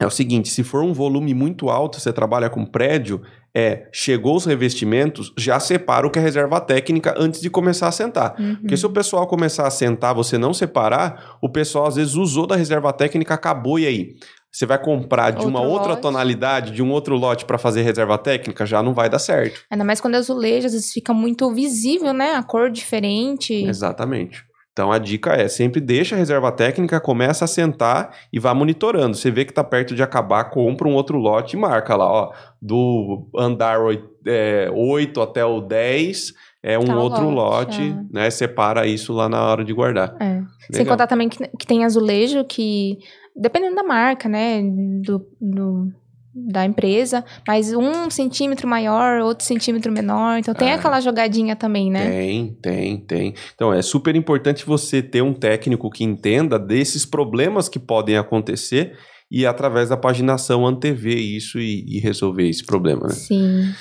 [0.03, 3.21] é o seguinte: se for um volume muito alto, você trabalha com prédio,
[3.53, 7.91] é chegou os revestimentos, já separa o que é reserva técnica antes de começar a
[7.91, 8.35] sentar.
[8.39, 8.55] Uhum.
[8.55, 12.47] Porque se o pessoal começar a sentar, você não separar, o pessoal às vezes usou
[12.47, 14.15] da reserva técnica, acabou e aí.
[14.51, 16.01] Você vai comprar de outro uma outra lote.
[16.01, 19.61] tonalidade, de um outro lote para fazer reserva técnica, já não vai dar certo.
[19.71, 22.33] Ainda mais quando é azulejo, às vezes fica muito visível, né?
[22.33, 23.53] A cor diferente.
[23.53, 24.43] Exatamente.
[24.73, 29.17] Então a dica é sempre deixa a reserva técnica, começa a sentar e vá monitorando.
[29.17, 32.33] Você vê que está perto de acabar, compra um outro lote e marca lá, ó,
[32.61, 38.13] do andar 8, é, 8 até o 10 é um tá outro lote, lote é.
[38.13, 38.29] né?
[38.29, 40.15] Separa isso lá na hora de guardar.
[40.19, 40.41] É.
[40.71, 42.99] Sem contar também que, que tem azulejo que,
[43.35, 44.61] dependendo da marca, né?
[45.03, 45.91] Do, do
[46.33, 50.37] da empresa, mas um centímetro maior, outro centímetro menor.
[50.37, 50.73] Então tem é.
[50.73, 52.09] aquela jogadinha também, né?
[52.09, 53.33] Tem, tem, tem.
[53.53, 58.97] Então é super importante você ter um técnico que entenda desses problemas que podem acontecer
[59.29, 63.13] e através da paginação antever isso e, e resolver esse problema, né?
[63.13, 63.73] Sim.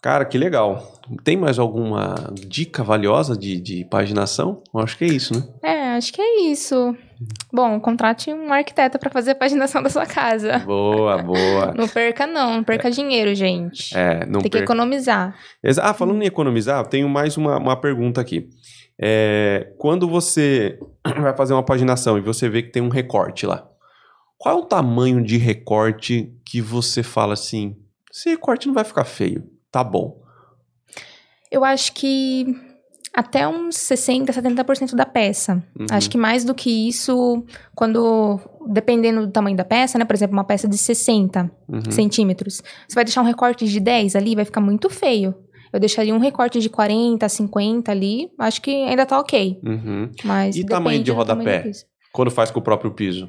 [0.00, 0.92] Cara, que legal.
[1.24, 4.62] Tem mais alguma dica valiosa de, de paginação?
[4.72, 5.42] Eu acho que é isso, né?
[5.62, 6.96] É, acho que é isso.
[7.52, 10.60] Bom, contrate um arquiteto para fazer a paginação da sua casa.
[10.60, 11.74] Boa, boa.
[11.76, 12.90] não perca não, não perca é.
[12.90, 13.96] dinheiro, gente.
[13.96, 15.34] É, não Tem que economizar.
[15.82, 18.48] Ah, falando em economizar, tenho mais uma, uma pergunta aqui.
[19.00, 20.78] É, quando você
[21.20, 23.68] vai fazer uma paginação e você vê que tem um recorte lá,
[24.36, 27.76] qual é o tamanho de recorte que você fala assim,
[28.12, 30.22] esse recorte não vai ficar feio, tá bom?
[31.50, 32.46] Eu acho que
[33.14, 35.62] até uns 60%, 70% da peça.
[35.78, 35.86] Uhum.
[35.90, 37.44] Acho que mais do que isso,
[37.74, 38.38] quando.
[38.70, 40.04] Dependendo do tamanho da peça, né?
[40.04, 41.90] Por exemplo, uma peça de 60 uhum.
[41.90, 42.62] centímetros.
[42.86, 45.34] Você vai deixar um recorte de 10 ali, vai ficar muito feio.
[45.72, 48.30] Eu deixaria um recorte de 40, 50 ali.
[48.38, 49.58] Acho que ainda tá ok.
[49.64, 50.10] Uhum.
[50.24, 51.70] Mas e tamanho de rodapé?
[52.12, 53.28] Quando faz com o próprio piso?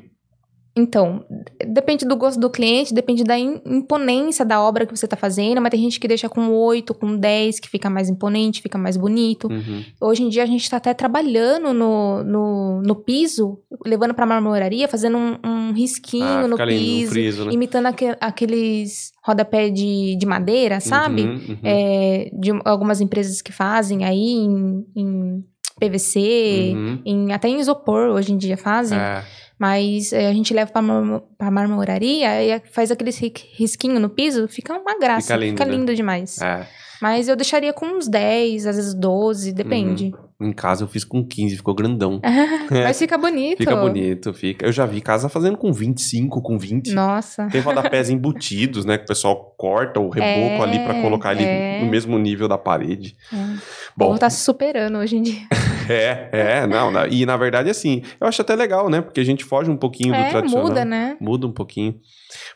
[0.75, 1.25] Então,
[1.67, 5.71] depende do gosto do cliente, depende da imponência da obra que você está fazendo, mas
[5.71, 9.47] tem gente que deixa com 8, com 10, que fica mais imponente, fica mais bonito.
[9.47, 9.83] Uhum.
[9.99, 14.27] Hoje em dia a gente está até trabalhando no, no, no piso, levando para a
[14.27, 17.53] marmoraria, fazendo um, um risquinho ah, no piso, friso, né?
[17.53, 21.23] imitando aqu aqueles rodapé de, de madeira, sabe?
[21.23, 21.57] Uhum, uhum.
[21.63, 25.43] É, de algumas empresas que fazem aí em, em
[25.79, 27.01] PVC, uhum.
[27.05, 28.97] em, até em isopor hoje em dia fazem.
[28.97, 29.23] É.
[29.59, 34.47] Mas é, a gente leva pra, mar pra marmoraria e faz aquele risquinho no piso,
[34.47, 35.27] fica uma graça.
[35.27, 35.71] Fica lindo, fica né?
[35.75, 36.41] lindo demais.
[36.41, 36.65] É.
[37.01, 40.13] Mas eu deixaria com uns 10, às vezes 12, depende.
[40.13, 40.28] Uhum.
[40.41, 42.21] Em casa eu fiz com 15, ficou grandão.
[42.71, 43.57] Mas fica bonito.
[43.57, 44.65] Fica bonito, fica.
[44.65, 46.93] Eu já vi casa fazendo com 25, com 20.
[46.93, 47.47] Nossa.
[47.51, 48.97] Tem rodapés embutidos, né?
[48.97, 51.81] Que o pessoal corta o reboco é, ali para colocar ali é.
[51.83, 53.17] no mesmo nível da parede.
[53.33, 53.37] É.
[53.97, 55.41] Bom, tá se superando hoje em dia.
[55.89, 59.01] É, é, não, na- e na verdade, assim, eu acho até legal, né?
[59.01, 60.67] Porque a gente foge um pouquinho do É, tradicional.
[60.67, 61.17] muda, né?
[61.19, 61.95] Muda um pouquinho.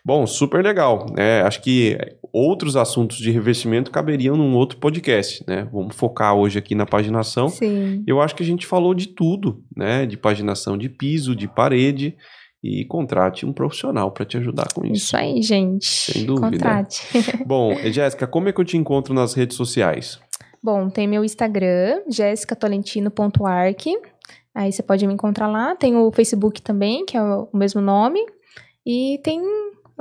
[0.06, 1.08] Bom, super legal.
[1.18, 1.98] É, acho que
[2.32, 5.68] outros assuntos de revestimento caberiam num outro podcast, né?
[5.72, 7.50] Vamos focar hoje aqui na paginação.
[7.50, 7.73] Sim.
[8.08, 10.06] Eu acho que a gente falou de tudo, né?
[10.06, 12.16] De paginação de piso, de parede.
[12.64, 15.08] E contrate um profissional para te ajudar com isso.
[15.08, 15.86] Isso aí, gente.
[15.86, 16.50] Sem dúvida.
[16.50, 17.04] Contrate.
[17.46, 20.18] Bom, Jéssica, como é que eu te encontro nas redes sociais?
[20.64, 23.86] Bom, tem meu Instagram, jessicatolentino.arc.
[24.56, 25.76] Aí você pode me encontrar lá.
[25.76, 28.26] Tem o Facebook também, que é o mesmo nome.
[28.86, 29.42] E tem.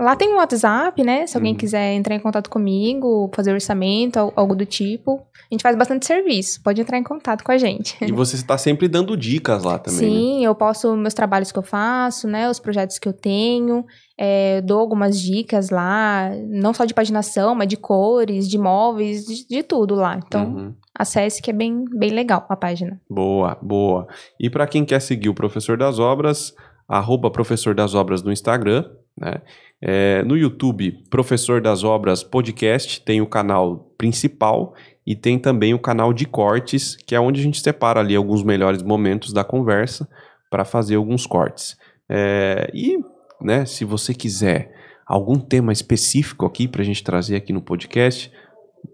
[0.03, 1.27] Lá tem o WhatsApp, né?
[1.27, 1.59] Se alguém Uhum.
[1.59, 5.23] quiser entrar em contato comigo, fazer orçamento, al- algo do tipo.
[5.51, 6.63] A gente faz bastante serviço.
[6.63, 7.97] Pode entrar em contato com a gente.
[8.03, 10.07] E você está sempre dando dicas lá também, né?
[10.09, 12.49] Sim, eu posto meus trabalhos que eu faço, né?
[12.51, 13.85] Os projetos que eu tenho.
[14.25, 19.47] é, dou algumas dicas lá, não só de paginação, mas de cores, de móveis, de,
[19.49, 20.17] de tudo lá.
[20.25, 20.75] Então, Uhum.
[20.97, 23.01] acesse que é bem, bem legal a página.
[23.11, 24.07] Boa, boa.
[24.39, 26.55] E para quem quer seguir o Professor das Obras,
[26.87, 28.85] arroba Professor das Obras no Instagram,
[29.19, 29.41] né?
[29.85, 34.75] É, no YouTube, Professor das Obras Podcast, tem o canal principal
[35.05, 38.45] e tem também o canal de cortes, que é onde a gente separa ali alguns
[38.45, 40.09] melhores momentos da conversa
[40.49, 41.77] para fazer alguns cortes.
[42.09, 42.97] É, e,
[43.41, 44.73] né, se você quiser
[45.05, 48.31] algum tema específico aqui para a gente trazer aqui no podcast,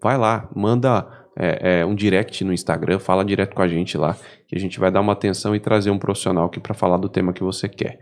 [0.02, 4.16] vai lá, manda é, é, um direct no Instagram, fala direto com a gente lá,
[4.46, 7.10] que a gente vai dar uma atenção e trazer um profissional aqui para falar do
[7.10, 7.98] tema que você quer.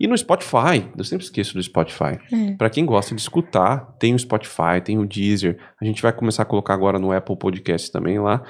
[0.00, 2.18] E no Spotify, eu sempre esqueço do Spotify.
[2.32, 2.52] É.
[2.56, 5.58] Para quem gosta de escutar, tem o Spotify, tem o Deezer.
[5.78, 8.42] A gente vai começar a colocar agora no Apple Podcast também lá.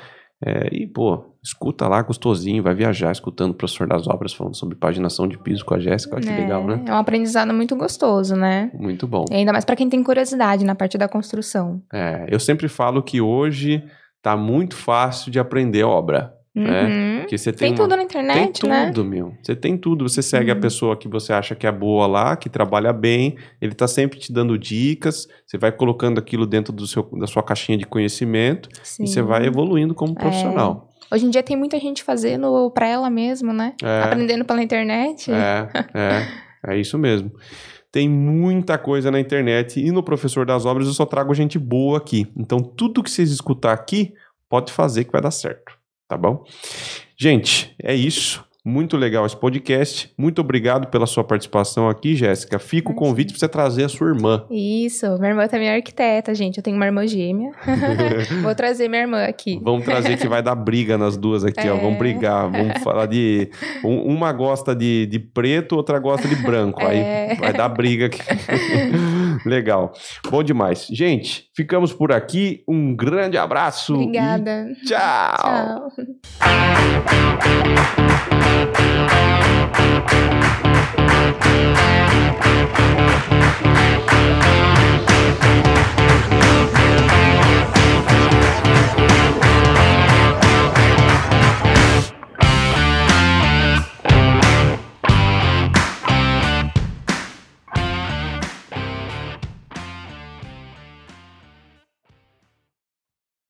[0.47, 4.77] É, e, pô, escuta lá, gostosinho, vai viajar escutando o professor das obras falando sobre
[4.77, 6.15] paginação de piso com a Jéssica.
[6.15, 6.83] Olha que É, legal, né?
[6.87, 8.71] É um aprendizado muito gostoso, né?
[8.73, 9.25] Muito bom.
[9.31, 11.83] E ainda mais pra quem tem curiosidade na parte da construção.
[11.93, 13.85] É, eu sempre falo que hoje
[14.23, 16.33] tá muito fácil de aprender obra.
[16.61, 16.85] Né?
[16.85, 17.19] Uhum.
[17.21, 18.87] Porque você tem, Tem uma- tudo na internet, Tem né?
[18.87, 19.35] tudo, meu.
[19.43, 20.09] Você tem tudo.
[20.09, 20.61] Você segue a Uhum.
[20.61, 23.37] pessoa que você acha que é boa lá, que trabalha bem.
[23.61, 25.27] Ele tá sempre te dando dicas.
[25.47, 29.05] Você vai colocando aquilo dentro do seu, da sua caixinha de conhecimento Sim.
[29.05, 30.89] e você vai evoluindo como profissional.
[31.13, 33.75] Hoje em dia tem muita gente fazendo pra ela mesmo, né?
[33.83, 35.31] É, Aprendendo pela internet.
[35.33, 37.33] é, é, é isso mesmo.
[37.93, 41.99] Tem muita coisa na internet e no Professor das Obras eu só trago gente boa
[41.99, 42.29] aqui.
[42.37, 44.13] Então tudo que vocês escutar aqui,
[44.49, 45.73] pode fazer que vai dar certo,
[46.11, 46.45] tá bom?
[47.17, 48.45] Gente, é isso.
[48.63, 50.13] Muito legal esse podcast.
[50.19, 52.59] Muito obrigado pela sua participação aqui, Jéssica.
[52.59, 54.45] Fica o convite para você trazer a sua irmã.
[54.51, 56.59] Isso, minha irmã também é arquiteta, gente.
[56.59, 57.53] Eu tenho uma irmã gêmea.
[58.43, 59.59] Vou trazer minha irmã aqui.
[59.63, 61.75] Vamos trazer que vai dar briga nas duas aqui, ó.
[61.77, 61.81] É.
[61.81, 62.51] Vamos brigar.
[62.51, 63.49] Vamos falar de.
[63.83, 66.85] um- uma gosta de, de preto, outra gosta de branco.
[66.85, 67.35] Aí É.
[67.37, 68.19] vai dar briga aqui.
[69.45, 69.93] Legal.
[70.29, 70.87] Bom demais.
[70.91, 72.63] Gente, ficamos por aqui.
[72.69, 73.95] Um grande abraço.
[73.95, 74.69] Obrigada.
[74.87, 75.91] tchau.
[75.91, 77.11] Tchau.